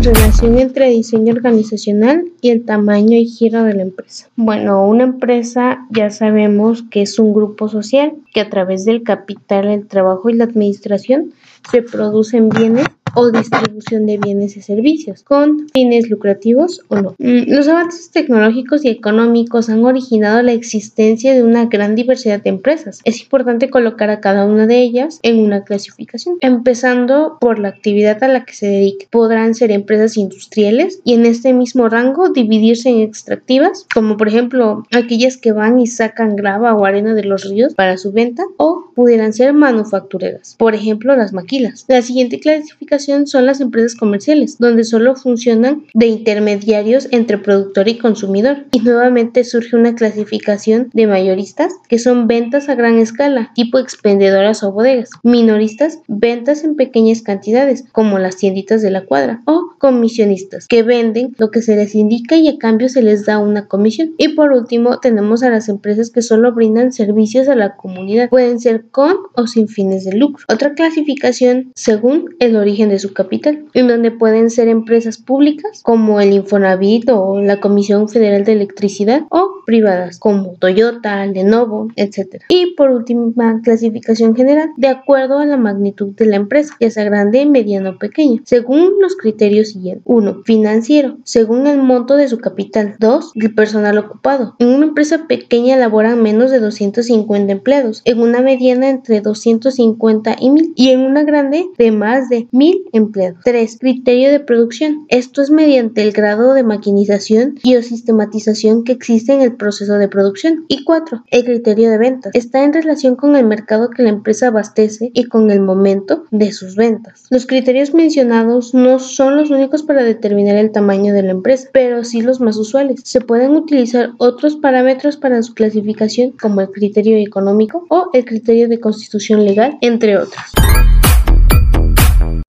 Relación 0.00 0.58
entre 0.58 0.88
diseño 0.88 1.34
organizacional 1.34 2.24
y 2.40 2.50
el 2.50 2.64
tamaño 2.64 3.16
y 3.16 3.26
giro 3.26 3.62
de 3.62 3.74
la 3.74 3.82
empresa. 3.82 4.28
Bueno, 4.34 4.84
una 4.86 5.04
empresa 5.04 5.86
ya 5.90 6.10
sabemos 6.10 6.82
que 6.90 7.02
es 7.02 7.18
un 7.18 7.34
grupo 7.34 7.68
social 7.68 8.14
que 8.32 8.40
a 8.40 8.48
través 8.50 8.86
del 8.86 9.02
capital, 9.02 9.68
el 9.68 9.86
trabajo 9.86 10.30
y 10.30 10.34
la 10.34 10.44
administración 10.44 11.34
se 11.70 11.82
producen 11.82 12.48
bienes 12.48 12.86
o 13.14 13.30
distribución 13.30 14.06
de 14.06 14.18
bienes 14.18 14.56
y 14.56 14.62
servicios, 14.62 15.22
con 15.22 15.68
fines 15.72 16.08
lucrativos 16.08 16.80
o 16.88 16.96
no. 16.96 17.14
Mm, 17.18 17.52
los 17.52 17.68
avances 17.68 18.10
tecnológicos 18.10 18.84
y 18.84 18.88
económicos 18.88 19.68
han 19.68 19.84
originado 19.84 20.42
la 20.42 20.52
existencia 20.52 21.34
de 21.34 21.42
una 21.42 21.66
gran 21.66 21.94
diversidad 21.94 22.42
de 22.42 22.50
empresas. 22.50 23.00
Es 23.04 23.20
importante 23.20 23.70
colocar 23.70 24.10
a 24.10 24.20
cada 24.20 24.46
una 24.46 24.66
de 24.66 24.78
ellas 24.78 25.18
en 25.22 25.40
una 25.40 25.64
clasificación, 25.64 26.36
empezando 26.40 27.36
por 27.40 27.58
la 27.58 27.68
actividad 27.68 28.22
a 28.22 28.28
la 28.28 28.44
que 28.44 28.54
se 28.54 28.66
dedique. 28.66 29.08
Podrán 29.10 29.54
ser 29.54 29.70
empresas 29.70 30.16
industriales 30.16 31.00
y 31.04 31.14
en 31.14 31.26
este 31.26 31.52
mismo 31.52 31.88
rango 31.88 32.30
dividirse 32.30 32.88
en 32.88 33.00
extractivas, 33.00 33.86
como 33.92 34.16
por 34.16 34.28
ejemplo 34.28 34.84
aquellas 34.92 35.36
que 35.36 35.52
van 35.52 35.78
y 35.78 35.86
sacan 35.86 36.36
grava 36.36 36.74
o 36.74 36.84
arena 36.84 37.14
de 37.14 37.24
los 37.24 37.48
ríos 37.48 37.74
para 37.74 37.96
su 37.96 38.12
venta, 38.12 38.42
o 38.56 38.90
pudieran 38.94 39.32
ser 39.32 39.52
manufactureras, 39.52 40.56
por 40.58 40.74
ejemplo 40.74 41.14
las 41.16 41.32
maquilas. 41.32 41.84
La 41.88 42.02
siguiente 42.02 42.40
clasificación 42.40 43.01
son 43.26 43.46
las 43.46 43.60
empresas 43.60 43.94
comerciales, 43.94 44.56
donde 44.58 44.84
solo 44.84 45.14
funcionan 45.16 45.84
de 45.94 46.06
intermediarios 46.06 47.08
entre 47.10 47.38
productor 47.38 47.88
y 47.88 47.98
consumidor. 47.98 48.64
Y 48.72 48.80
nuevamente 48.80 49.44
surge 49.44 49.76
una 49.76 49.94
clasificación 49.94 50.90
de 50.92 51.06
mayoristas, 51.06 51.74
que 51.88 51.98
son 51.98 52.26
ventas 52.26 52.68
a 52.68 52.74
gran 52.74 52.98
escala, 52.98 53.50
tipo 53.54 53.78
expendedoras 53.78 54.62
o 54.62 54.72
bodegas. 54.72 55.10
Minoristas, 55.22 56.00
ventas 56.08 56.64
en 56.64 56.76
pequeñas 56.76 57.22
cantidades, 57.22 57.84
como 57.92 58.18
las 58.18 58.36
tienditas 58.36 58.82
de 58.82 58.90
la 58.90 59.04
cuadra. 59.04 59.42
O 59.46 59.74
comisionistas, 59.78 60.68
que 60.68 60.82
venden 60.82 61.34
lo 61.38 61.50
que 61.50 61.62
se 61.62 61.76
les 61.76 61.94
indica 61.94 62.36
y 62.36 62.48
a 62.48 62.58
cambio 62.58 62.88
se 62.88 63.02
les 63.02 63.26
da 63.26 63.38
una 63.38 63.66
comisión. 63.66 64.14
Y 64.18 64.28
por 64.28 64.52
último, 64.52 65.00
tenemos 65.00 65.42
a 65.42 65.50
las 65.50 65.68
empresas 65.68 66.10
que 66.10 66.22
solo 66.22 66.52
brindan 66.52 66.92
servicios 66.92 67.48
a 67.48 67.56
la 67.56 67.76
comunidad. 67.76 68.28
Pueden 68.28 68.60
ser 68.60 68.86
con 68.90 69.16
o 69.34 69.46
sin 69.46 69.68
fines 69.68 70.04
de 70.04 70.12
lucro. 70.12 70.44
Otra 70.48 70.74
clasificación 70.74 71.72
según 71.74 72.36
el 72.38 72.56
origen 72.56 72.91
de 72.92 72.98
su 72.98 73.12
capital, 73.12 73.64
en 73.74 73.88
donde 73.88 74.10
pueden 74.10 74.50
ser 74.50 74.68
empresas 74.68 75.18
públicas 75.18 75.80
como 75.82 76.20
el 76.20 76.32
Infonavit 76.32 77.08
o 77.10 77.40
la 77.40 77.60
Comisión 77.60 78.08
Federal 78.08 78.44
de 78.44 78.52
Electricidad 78.52 79.22
o 79.30 79.62
privadas 79.66 80.18
como 80.18 80.54
Toyota, 80.58 81.24
Lenovo, 81.26 81.88
etc. 81.96 82.44
Y 82.48 82.74
por 82.74 82.90
última 82.90 83.60
clasificación 83.62 84.36
general, 84.36 84.70
de 84.76 84.88
acuerdo 84.88 85.38
a 85.38 85.46
la 85.46 85.56
magnitud 85.56 86.14
de 86.14 86.26
la 86.26 86.36
empresa, 86.36 86.74
ya 86.80 86.90
sea 86.90 87.04
grande, 87.04 87.46
mediana 87.46 87.90
o 87.90 87.98
pequeña, 87.98 88.40
según 88.44 88.94
los 89.00 89.16
criterios 89.16 89.70
siguientes. 89.70 90.02
1. 90.04 90.42
Financiero, 90.44 91.18
según 91.24 91.66
el 91.66 91.82
monto 91.82 92.16
de 92.16 92.28
su 92.28 92.38
capital. 92.38 92.96
2. 92.98 93.32
El 93.34 93.54
personal 93.54 93.98
ocupado. 93.98 94.54
En 94.58 94.68
una 94.68 94.86
empresa 94.86 95.26
pequeña 95.26 95.76
laboran 95.76 96.22
menos 96.22 96.50
de 96.50 96.60
250 96.60 97.52
empleados, 97.52 98.02
en 98.04 98.20
una 98.20 98.40
mediana 98.40 98.88
entre 98.88 99.20
250 99.20 100.36
y 100.38 100.50
1000 100.50 100.72
y 100.76 100.90
en 100.90 101.00
una 101.00 101.22
grande 101.22 101.66
de 101.78 101.92
más 101.92 102.28
de 102.28 102.48
1000 102.52 102.81
empleados. 102.92 103.40
3. 103.44 103.78
Criterio 103.80 104.30
de 104.30 104.40
producción. 104.40 105.06
Esto 105.08 105.42
es 105.42 105.50
mediante 105.50 106.02
el 106.02 106.12
grado 106.12 106.54
de 106.54 106.62
maquinización 106.62 107.58
y 107.62 107.76
o 107.76 107.82
sistematización 107.82 108.84
que 108.84 108.92
existe 108.92 109.32
en 109.32 109.42
el 109.42 109.56
proceso 109.56 109.94
de 109.94 110.08
producción. 110.08 110.64
Y 110.68 110.84
4. 110.84 111.24
El 111.30 111.44
criterio 111.44 111.90
de 111.90 111.98
ventas. 111.98 112.34
Está 112.34 112.64
en 112.64 112.72
relación 112.72 113.16
con 113.16 113.36
el 113.36 113.46
mercado 113.46 113.90
que 113.90 114.02
la 114.02 114.10
empresa 114.10 114.48
abastece 114.48 115.10
y 115.14 115.24
con 115.24 115.50
el 115.50 115.60
momento 115.60 116.24
de 116.30 116.52
sus 116.52 116.76
ventas. 116.76 117.26
Los 117.30 117.46
criterios 117.46 117.94
mencionados 117.94 118.74
no 118.74 118.98
son 118.98 119.36
los 119.36 119.50
únicos 119.50 119.82
para 119.82 120.04
determinar 120.04 120.56
el 120.56 120.72
tamaño 120.72 121.14
de 121.14 121.22
la 121.22 121.30
empresa, 121.30 121.68
pero 121.72 122.04
sí 122.04 122.22
los 122.22 122.40
más 122.40 122.56
usuales. 122.56 123.00
Se 123.04 123.20
pueden 123.20 123.52
utilizar 123.52 124.12
otros 124.18 124.56
parámetros 124.56 125.16
para 125.16 125.42
su 125.42 125.54
clasificación 125.54 126.32
como 126.32 126.60
el 126.60 126.70
criterio 126.70 127.18
económico 127.18 127.86
o 127.88 128.10
el 128.12 128.24
criterio 128.24 128.68
de 128.68 128.80
constitución 128.80 129.44
legal, 129.44 129.78
entre 129.80 130.16
otros. 130.16 130.61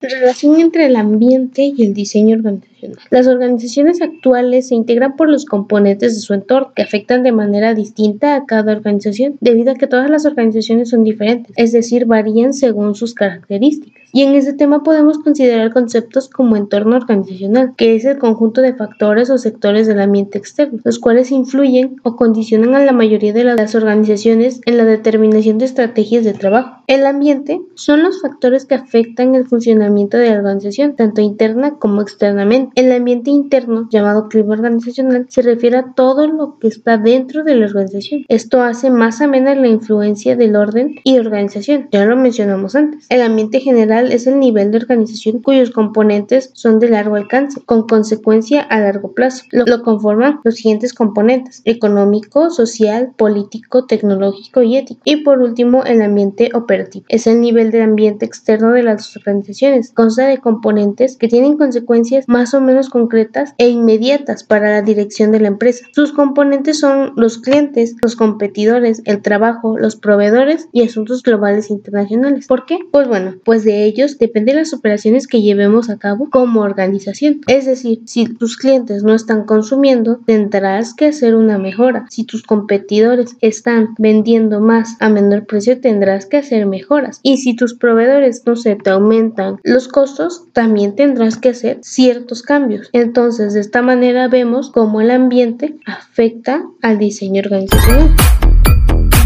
Relación 0.08 0.60
entre 0.60 0.86
el 0.86 0.96
ambiente 0.96 1.72
y 1.76 1.82
el 1.82 1.94
diseño 1.94 2.36
organizacional. 2.36 2.73
Las 3.10 3.26
organizaciones 3.26 4.02
actuales 4.02 4.68
se 4.68 4.74
integran 4.74 5.16
por 5.16 5.28
los 5.28 5.44
componentes 5.44 6.14
de 6.14 6.20
su 6.20 6.34
entorno 6.34 6.72
que 6.74 6.82
afectan 6.82 7.22
de 7.22 7.32
manera 7.32 7.74
distinta 7.74 8.36
a 8.36 8.46
cada 8.46 8.72
organización 8.72 9.36
debido 9.40 9.72
a 9.72 9.74
que 9.74 9.86
todas 9.86 10.10
las 10.10 10.24
organizaciones 10.26 10.90
son 10.90 11.04
diferentes, 11.04 11.52
es 11.56 11.72
decir, 11.72 12.06
varían 12.06 12.52
según 12.52 12.94
sus 12.94 13.14
características. 13.14 14.04
Y 14.16 14.22
en 14.22 14.36
ese 14.36 14.52
tema 14.52 14.84
podemos 14.84 15.18
considerar 15.18 15.72
conceptos 15.72 16.28
como 16.28 16.56
entorno 16.56 16.94
organizacional, 16.94 17.74
que 17.76 17.96
es 17.96 18.04
el 18.04 18.18
conjunto 18.18 18.60
de 18.60 18.72
factores 18.72 19.28
o 19.28 19.38
sectores 19.38 19.88
del 19.88 20.00
ambiente 20.00 20.38
externo, 20.38 20.78
los 20.84 21.00
cuales 21.00 21.32
influyen 21.32 21.96
o 22.04 22.14
condicionan 22.14 22.76
a 22.76 22.84
la 22.84 22.92
mayoría 22.92 23.32
de 23.32 23.42
las 23.42 23.74
organizaciones 23.74 24.60
en 24.66 24.76
la 24.76 24.84
determinación 24.84 25.58
de 25.58 25.64
estrategias 25.64 26.22
de 26.22 26.32
trabajo. 26.32 26.84
El 26.86 27.06
ambiente 27.06 27.60
son 27.74 28.04
los 28.04 28.22
factores 28.22 28.66
que 28.66 28.76
afectan 28.76 29.34
el 29.34 29.48
funcionamiento 29.48 30.16
de 30.16 30.30
la 30.30 30.36
organización, 30.36 30.94
tanto 30.94 31.20
interna 31.20 31.74
como 31.80 32.00
externamente. 32.00 32.70
El 32.74 32.90
ambiente 32.90 33.30
interno, 33.30 33.88
llamado 33.90 34.28
clima 34.28 34.54
organizacional, 34.54 35.26
se 35.28 35.42
refiere 35.42 35.76
a 35.76 35.92
todo 35.94 36.26
lo 36.26 36.58
que 36.58 36.68
está 36.68 36.98
dentro 36.98 37.44
de 37.44 37.54
la 37.54 37.66
organización. 37.66 38.24
Esto 38.28 38.62
hace 38.62 38.90
más 38.90 39.20
amena 39.20 39.54
la 39.54 39.68
influencia 39.68 40.34
del 40.34 40.56
orden 40.56 40.96
y 41.04 41.18
organización, 41.18 41.88
ya 41.92 42.04
lo 42.04 42.16
mencionamos 42.16 42.74
antes. 42.74 43.06
El 43.10 43.22
ambiente 43.22 43.60
general 43.60 44.10
es 44.10 44.26
el 44.26 44.40
nivel 44.40 44.72
de 44.72 44.78
organización 44.78 45.40
cuyos 45.40 45.70
componentes 45.70 46.50
son 46.54 46.80
de 46.80 46.88
largo 46.88 47.14
alcance, 47.14 47.62
con 47.64 47.86
consecuencia 47.86 48.62
a 48.62 48.80
largo 48.80 49.12
plazo. 49.12 49.44
Lo, 49.52 49.82
conforman 49.82 50.40
los 50.42 50.56
siguientes 50.56 50.94
componentes, 50.94 51.62
económico, 51.64 52.50
social, 52.50 53.12
político, 53.16 53.86
tecnológico 53.86 54.62
y 54.62 54.76
ético. 54.76 55.00
Y 55.04 55.16
por 55.16 55.40
último, 55.40 55.84
el 55.84 56.02
ambiente 56.02 56.50
operativo. 56.54 57.04
Es 57.08 57.26
el 57.26 57.40
nivel 57.40 57.70
del 57.70 57.82
ambiente 57.82 58.24
externo 58.24 58.72
de 58.72 58.82
las 58.82 59.16
organizaciones. 59.16 59.92
Consta 59.92 60.26
de 60.26 60.38
componentes 60.38 61.16
que 61.16 61.28
tienen 61.28 61.56
consecuencias 61.56 62.28
más 62.28 62.54
o 62.54 62.63
menos 62.64 62.90
concretas 62.90 63.54
e 63.58 63.68
inmediatas 63.68 64.44
para 64.44 64.70
la 64.70 64.82
dirección 64.82 65.32
de 65.32 65.40
la 65.40 65.48
empresa. 65.48 65.86
Sus 65.92 66.12
componentes 66.12 66.78
son 66.78 67.12
los 67.16 67.38
clientes, 67.38 67.96
los 68.02 68.16
competidores, 68.16 69.00
el 69.04 69.22
trabajo, 69.22 69.78
los 69.78 69.96
proveedores 69.96 70.68
y 70.72 70.82
asuntos 70.82 71.22
globales 71.22 71.70
e 71.70 71.74
internacionales. 71.74 72.46
¿Por 72.46 72.66
qué? 72.66 72.78
Pues 72.90 73.08
bueno, 73.08 73.34
pues 73.44 73.64
de 73.64 73.84
ello 73.84 73.94
ellos 73.94 74.18
dependen 74.18 74.56
las 74.56 74.72
operaciones 74.72 75.26
que 75.26 75.40
llevemos 75.40 75.88
a 75.88 75.98
cabo 75.98 76.28
como 76.28 76.60
organización. 76.60 77.40
Es 77.46 77.64
decir, 77.64 78.02
si 78.06 78.26
tus 78.26 78.56
clientes 78.56 79.04
no 79.04 79.14
están 79.14 79.44
consumiendo, 79.44 80.20
tendrás 80.26 80.94
que 80.94 81.06
hacer 81.06 81.36
una 81.36 81.58
mejora. 81.58 82.06
Si 82.10 82.24
tus 82.24 82.42
competidores 82.42 83.36
están 83.40 83.94
vendiendo 83.98 84.60
más 84.60 84.96
a 85.00 85.08
menor 85.08 85.46
precio, 85.46 85.80
tendrás 85.80 86.26
que 86.26 86.38
hacer 86.38 86.66
mejoras. 86.66 87.20
Y 87.22 87.36
si 87.38 87.54
tus 87.54 87.74
proveedores 87.74 88.42
no 88.44 88.56
se 88.56 88.74
te 88.74 88.90
aumentan 88.90 89.60
los 89.62 89.88
costos, 89.88 90.46
también 90.52 90.96
tendrás 90.96 91.36
que 91.36 91.50
hacer 91.50 91.78
ciertos 91.82 92.42
cambios. 92.42 92.53
Entonces, 92.92 93.54
de 93.54 93.60
esta 93.60 93.82
manera 93.82 94.28
vemos 94.28 94.70
cómo 94.70 95.00
el 95.00 95.10
ambiente 95.10 95.76
afecta 95.86 96.64
al 96.82 96.98
diseño 96.98 97.40
organizacional. 97.40 98.14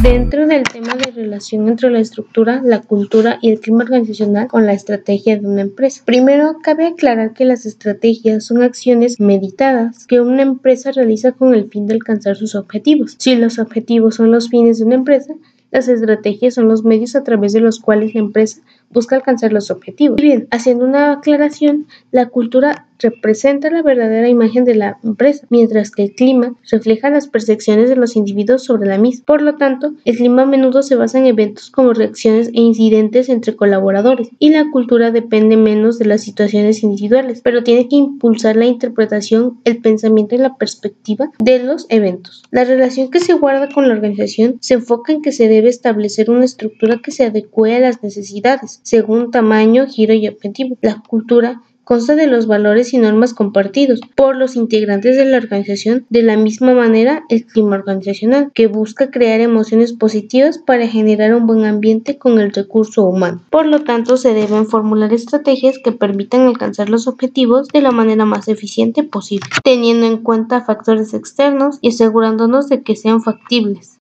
Dentro 0.03 0.47
del 0.47 0.63
tema 0.63 0.95
de 0.95 1.11
relación 1.11 1.69
entre 1.69 1.91
la 1.91 1.99
estructura, 1.99 2.63
la 2.65 2.81
cultura 2.81 3.39
y 3.43 3.51
el 3.51 3.61
clima 3.61 3.83
organizacional 3.85 4.47
con 4.47 4.65
la 4.65 4.73
estrategia 4.73 5.39
de 5.39 5.47
una 5.47 5.61
empresa. 5.61 6.03
Primero, 6.07 6.57
cabe 6.63 6.87
aclarar 6.87 7.35
que 7.35 7.45
las 7.45 7.67
estrategias 7.67 8.45
son 8.45 8.63
acciones 8.63 9.21
meditadas 9.21 10.07
que 10.07 10.21
una 10.21 10.43
empresa 10.43 10.93
realiza 10.93 11.33
con 11.33 11.53
el 11.53 11.69
fin 11.69 11.87
de 11.87 11.95
alcanzar 11.95 12.37
sus 12.37 12.55
objetivos. 12.55 13.17
Si 13.19 13.35
los 13.37 13.59
objetivos 13.59 14.15
son 14.15 14.31
los 14.31 14.49
fines 14.49 14.79
de 14.79 14.85
una 14.85 14.95
empresa, 14.95 15.35
las 15.71 15.89
estrategias 15.89 16.55
son 16.55 16.69
los 16.69 16.85
medios 16.85 17.15
a 17.15 17.25
través 17.25 17.53
de 17.53 17.61
los 17.61 17.79
cuales 17.79 18.15
la 18.15 18.21
empresa 18.21 18.63
busca 18.91 19.17
alcanzar 19.17 19.53
los 19.53 19.71
objetivos. 19.71 20.17
Bien, 20.17 20.49
haciendo 20.51 20.87
una 20.87 21.13
aclaración, 21.13 21.87
la 22.11 22.27
cultura 22.27 22.88
representa 22.99 23.71
la 23.71 23.83
verdadera 23.83 24.29
imagen 24.29 24.65
de 24.65 24.75
la 24.75 24.99
empresa, 25.03 25.47
mientras 25.51 25.91
que 25.91 26.05
el 26.05 26.15
clima 26.15 26.55
refleja 26.71 27.11
las 27.11 27.29
percepciones 27.29 27.89
de 27.89 27.97
los 27.97 28.17
individuos 28.17 28.65
sobre 28.65 28.89
la 28.89 28.99
misma. 28.99 29.25
Por 29.27 29.43
lo 29.43 29.57
tanto, 29.57 29.93
el 30.05 30.17
clima 30.17 30.43
a 30.43 30.47
menudo 30.47 30.83
se 30.83 30.97
basa 30.97 31.19
en 31.19 31.27
eventos 31.27 31.71
como 31.71 31.93
reacciones 31.93 32.49
e 32.49 32.61
incidentes 32.61 33.29
entre 33.29 33.57
colaboradores, 33.57 34.29
y 34.39 34.51
la 34.51 34.71
cultura 34.71 35.11
depende 35.11 35.57
menos 35.57 35.99
de 35.99 36.07
las 36.07 36.23
situaciones 36.23 36.83
individuales, 36.83 37.41
pero 37.43 37.63
tiene 37.63 37.89
que 37.89 37.97
impulsar 37.97 38.57
la 38.57 38.67
interpretación, 38.67 39.61
el 39.65 39.79
pensamiento 39.79 40.35
y 40.35 40.39
la 40.39 40.57
perspectiva 40.57 41.31
de 41.39 41.59
los 41.61 41.87
eventos. 41.89 42.43
La 42.51 42.65
relación 42.65 43.11
que 43.11 43.21
se 43.21 43.35
guarda 43.35 43.69
con 43.69 43.89
la 43.89 43.95
organización 43.95 44.59
se 44.61 44.75
enfoca 44.75 45.13
en 45.13 45.23
que 45.23 45.33
se 45.33 45.49
debe 45.49 45.69
establecer 45.69 46.31
una 46.31 46.45
estructura 46.45 47.01
que 47.03 47.11
se 47.11 47.25
adecue 47.25 47.77
a 47.77 47.81
las 47.81 48.03
necesidades, 48.03 48.81
según 48.83 49.31
tamaño, 49.31 49.87
giro 49.87 50.15
y 50.15 50.29
objetivo. 50.29 50.77
La 50.81 51.03
cultura 51.07 51.63
consta 51.89 52.17
de 52.17 52.27
los 52.27 52.47
valores 52.47 52.93
y 52.93 52.99
normas 52.99 53.33
compartidos 53.33 54.03
por 54.15 54.37
los 54.37 54.57
integrantes 54.57 55.17
de 55.17 55.25
la 55.25 55.39
organización, 55.39 56.05
de 56.11 56.21
la 56.21 56.37
misma 56.37 56.75
manera 56.75 57.23
el 57.31 57.47
clima 57.47 57.77
organizacional, 57.77 58.53
que 58.53 58.67
busca 58.67 59.11
crear 59.11 59.41
emociones 59.41 59.95
positivas 59.95 60.59
para 60.59 60.87
generar 60.87 61.33
un 61.35 61.47
buen 61.47 61.65
ambiente 61.65 62.19
con 62.19 62.41
el 62.41 62.53
recurso 62.53 63.05
humano. 63.05 63.41
Por 63.49 63.65
lo 63.65 63.85
tanto, 63.85 64.19
se 64.19 64.35
deben 64.35 64.67
formular 64.67 65.15
estrategias 65.15 65.77
que 65.83 65.93
permitan 65.93 66.43
alcanzar 66.43 66.91
los 66.91 67.09
objetivos 67.09 67.69
de 67.69 67.81
la 67.81 67.91
manera 67.91 68.27
más 68.27 68.49
eficiente 68.49 69.03
posible, 69.03 69.49
teniendo 69.65 70.05
en 70.05 70.19
cuenta 70.19 70.67
factores 70.67 71.15
externos 71.15 71.79
y 71.81 71.89
asegurándonos 71.89 72.69
de 72.69 72.83
que 72.83 72.97
sean 72.97 73.23
factibles. 73.23 73.99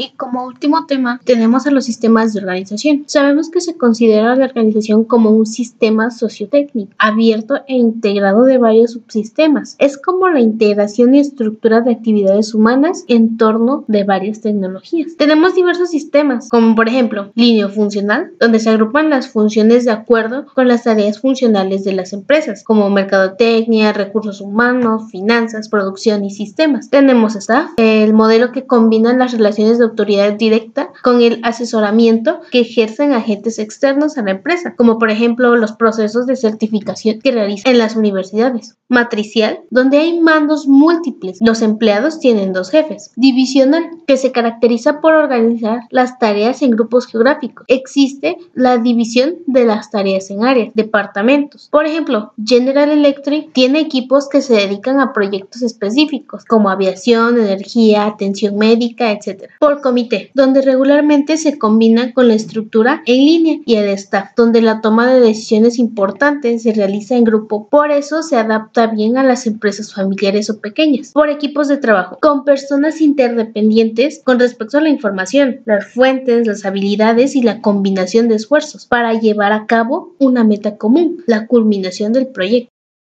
Y 0.00 0.12
como 0.16 0.46
último 0.46 0.86
tema 0.86 1.20
tenemos 1.24 1.66
a 1.66 1.70
los 1.70 1.84
sistemas 1.84 2.32
de 2.32 2.40
organización. 2.40 3.04
Sabemos 3.04 3.50
que 3.50 3.60
se 3.60 3.76
considera 3.76 4.34
la 4.34 4.46
organización 4.46 5.04
como 5.04 5.28
un 5.28 5.44
sistema 5.44 6.10
sociotécnico, 6.10 6.90
abierto 6.96 7.56
e 7.68 7.74
integrado 7.74 8.44
de 8.44 8.56
varios 8.56 8.92
subsistemas. 8.92 9.76
Es 9.78 9.98
como 9.98 10.30
la 10.30 10.40
integración 10.40 11.14
y 11.14 11.18
estructura 11.18 11.82
de 11.82 11.92
actividades 11.92 12.54
humanas 12.54 13.04
en 13.08 13.36
torno 13.36 13.84
de 13.88 14.04
varias 14.04 14.40
tecnologías. 14.40 15.18
Tenemos 15.18 15.54
diversos 15.54 15.90
sistemas, 15.90 16.48
como 16.48 16.74
por 16.74 16.88
ejemplo 16.88 17.30
línea 17.34 17.68
funcional, 17.68 18.32
donde 18.40 18.58
se 18.58 18.70
agrupan 18.70 19.10
las 19.10 19.28
funciones 19.28 19.84
de 19.84 19.90
acuerdo 19.90 20.46
con 20.54 20.66
las 20.66 20.84
tareas 20.84 21.20
funcionales 21.20 21.84
de 21.84 21.92
las 21.92 22.14
empresas, 22.14 22.64
como 22.64 22.88
mercadotecnia, 22.88 23.92
recursos 23.92 24.40
humanos, 24.40 25.10
finanzas, 25.10 25.68
producción 25.68 26.24
y 26.24 26.30
sistemas. 26.30 26.88
Tenemos 26.88 27.36
staff, 27.36 27.72
el 27.76 28.14
modelo 28.14 28.50
que 28.50 28.64
combina 28.64 29.12
las 29.12 29.32
relaciones 29.32 29.78
de 29.78 29.89
autoridad 29.90 30.32
directa 30.32 30.90
con 31.02 31.20
el 31.20 31.40
asesoramiento 31.42 32.40
que 32.50 32.60
ejercen 32.60 33.12
agentes 33.12 33.58
externos 33.58 34.16
a 34.16 34.22
la 34.22 34.32
empresa, 34.32 34.74
como 34.76 34.98
por 34.98 35.10
ejemplo 35.10 35.56
los 35.56 35.72
procesos 35.72 36.26
de 36.26 36.36
certificación 36.36 37.20
que 37.20 37.32
realizan 37.32 37.72
en 37.72 37.78
las 37.78 37.96
universidades. 37.96 38.76
Matricial, 38.88 39.60
donde 39.70 39.98
hay 39.98 40.18
mandos 40.18 40.66
múltiples. 40.66 41.38
Los 41.40 41.62
empleados 41.62 42.18
tienen 42.18 42.52
dos 42.52 42.70
jefes. 42.70 43.12
Divisional, 43.16 43.84
que 44.06 44.16
se 44.16 44.32
caracteriza 44.32 45.00
por 45.00 45.14
organizar 45.14 45.82
las 45.90 46.18
tareas 46.18 46.62
en 46.62 46.72
grupos 46.72 47.06
geográficos. 47.06 47.64
Existe 47.68 48.36
la 48.54 48.78
división 48.78 49.36
de 49.46 49.64
las 49.64 49.90
tareas 49.90 50.30
en 50.30 50.44
áreas, 50.44 50.72
departamentos. 50.74 51.68
Por 51.70 51.86
ejemplo, 51.86 52.32
General 52.44 52.90
Electric 52.90 53.52
tiene 53.52 53.80
equipos 53.80 54.28
que 54.28 54.42
se 54.42 54.54
dedican 54.54 55.00
a 55.00 55.12
proyectos 55.12 55.62
específicos, 55.62 56.44
como 56.44 56.70
aviación, 56.70 57.38
energía, 57.38 58.06
atención 58.06 58.56
médica, 58.56 59.12
etc. 59.12 59.50
comité, 59.80 60.30
donde 60.34 60.62
regularmente 60.62 61.36
se 61.36 61.58
combina 61.58 62.12
con 62.12 62.28
la 62.28 62.34
estructura 62.34 63.02
en 63.06 63.16
línea 63.16 63.58
y 63.64 63.74
el 63.76 63.88
staff, 63.90 64.30
donde 64.36 64.62
la 64.62 64.80
toma 64.80 65.12
de 65.12 65.20
decisiones 65.20 65.78
importantes 65.78 66.62
se 66.62 66.72
realiza 66.72 67.16
en 67.16 67.24
grupo. 67.24 67.68
Por 67.68 67.90
eso 67.90 68.22
se 68.22 68.36
adapta 68.36 68.86
bien 68.86 69.18
a 69.18 69.24
las 69.24 69.46
empresas 69.46 69.92
familiares 69.94 70.50
o 70.50 70.60
pequeñas, 70.60 71.12
por 71.12 71.28
equipos 71.28 71.68
de 71.68 71.76
trabajo, 71.76 72.18
con 72.20 72.44
personas 72.44 73.00
interdependientes 73.00 74.20
con 74.24 74.38
respecto 74.38 74.78
a 74.78 74.80
la 74.80 74.88
información, 74.88 75.60
las 75.64 75.86
fuentes, 75.86 76.46
las 76.46 76.64
habilidades 76.64 77.36
y 77.36 77.42
la 77.42 77.60
combinación 77.60 78.28
de 78.28 78.36
esfuerzos 78.36 78.86
para 78.86 79.14
llevar 79.14 79.52
a 79.52 79.66
cabo 79.66 80.14
una 80.18 80.44
meta 80.44 80.76
común, 80.76 81.22
la 81.26 81.46
culminación 81.46 82.12
del 82.12 82.28
proyecto 82.28 82.70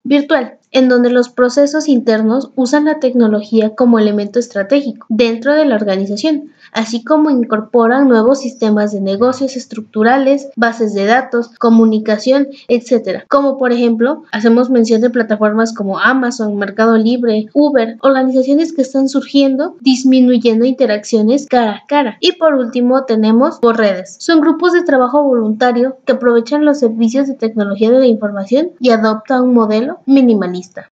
virtual, 0.06 0.58
en 0.70 0.88
donde 0.88 1.10
los 1.10 1.28
procesos 1.28 1.88
internos 1.88 2.50
usan 2.54 2.84
la 2.84 3.00
tecnología 3.00 3.74
como 3.74 3.98
elemento 3.98 4.38
estratégico 4.38 5.06
dentro 5.08 5.54
de 5.54 5.64
la 5.64 5.74
organización, 5.74 6.52
así 6.76 7.02
como 7.02 7.30
incorporan 7.30 8.08
nuevos 8.08 8.40
sistemas 8.40 8.92
de 8.92 9.00
negocios 9.00 9.56
estructurales, 9.56 10.50
bases 10.56 10.94
de 10.94 11.06
datos, 11.06 11.48
comunicación, 11.58 12.48
etc. 12.68 13.24
Como 13.28 13.56
por 13.56 13.72
ejemplo, 13.72 14.22
hacemos 14.30 14.70
mención 14.70 15.00
de 15.00 15.10
plataformas 15.10 15.74
como 15.74 15.98
Amazon, 15.98 16.56
Mercado 16.56 16.96
Libre, 16.98 17.46
Uber, 17.54 17.96
organizaciones 18.02 18.72
que 18.72 18.82
están 18.82 19.08
surgiendo, 19.08 19.76
disminuyendo 19.80 20.66
interacciones 20.66 21.46
cara 21.46 21.76
a 21.76 21.86
cara. 21.86 22.18
Y 22.20 22.32
por 22.32 22.54
último 22.54 23.04
tenemos 23.04 23.58
por 23.58 23.78
redes. 23.78 24.16
Son 24.20 24.40
grupos 24.40 24.74
de 24.74 24.82
trabajo 24.82 25.22
voluntario 25.22 25.96
que 26.04 26.12
aprovechan 26.12 26.64
los 26.64 26.78
servicios 26.78 27.26
de 27.26 27.34
tecnología 27.34 27.90
de 27.90 28.00
la 28.00 28.06
información 28.06 28.72
y 28.80 28.90
adoptan 28.90 29.42
un 29.42 29.54
modelo 29.54 30.00
minimalista. 30.04 30.90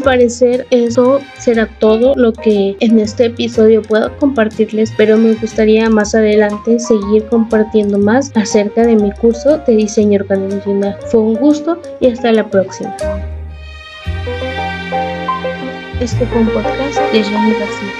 Al 0.00 0.04
parecer 0.04 0.66
eso 0.70 1.20
será 1.38 1.66
todo 1.78 2.14
lo 2.16 2.32
que 2.32 2.74
en 2.80 2.98
este 2.98 3.26
episodio 3.26 3.82
puedo 3.82 4.16
compartirles, 4.16 4.90
pero 4.96 5.18
me 5.18 5.34
gustaría 5.34 5.90
más 5.90 6.14
adelante 6.14 6.78
seguir 6.78 7.26
compartiendo 7.26 7.98
más 7.98 8.32
acerca 8.34 8.86
de 8.86 8.96
mi 8.96 9.12
curso 9.12 9.58
de 9.58 9.76
diseño 9.76 10.20
organizacional. 10.20 10.96
Fue 11.10 11.20
un 11.20 11.34
gusto 11.34 11.80
y 12.00 12.06
hasta 12.06 12.32
la 12.32 12.48
próxima. 12.48 12.96
Este 16.00 16.26
fue 16.26 16.40
un 16.40 16.48
podcast 16.48 16.98
de 17.12 17.22
Jenny 17.22 17.52
García. 17.52 17.99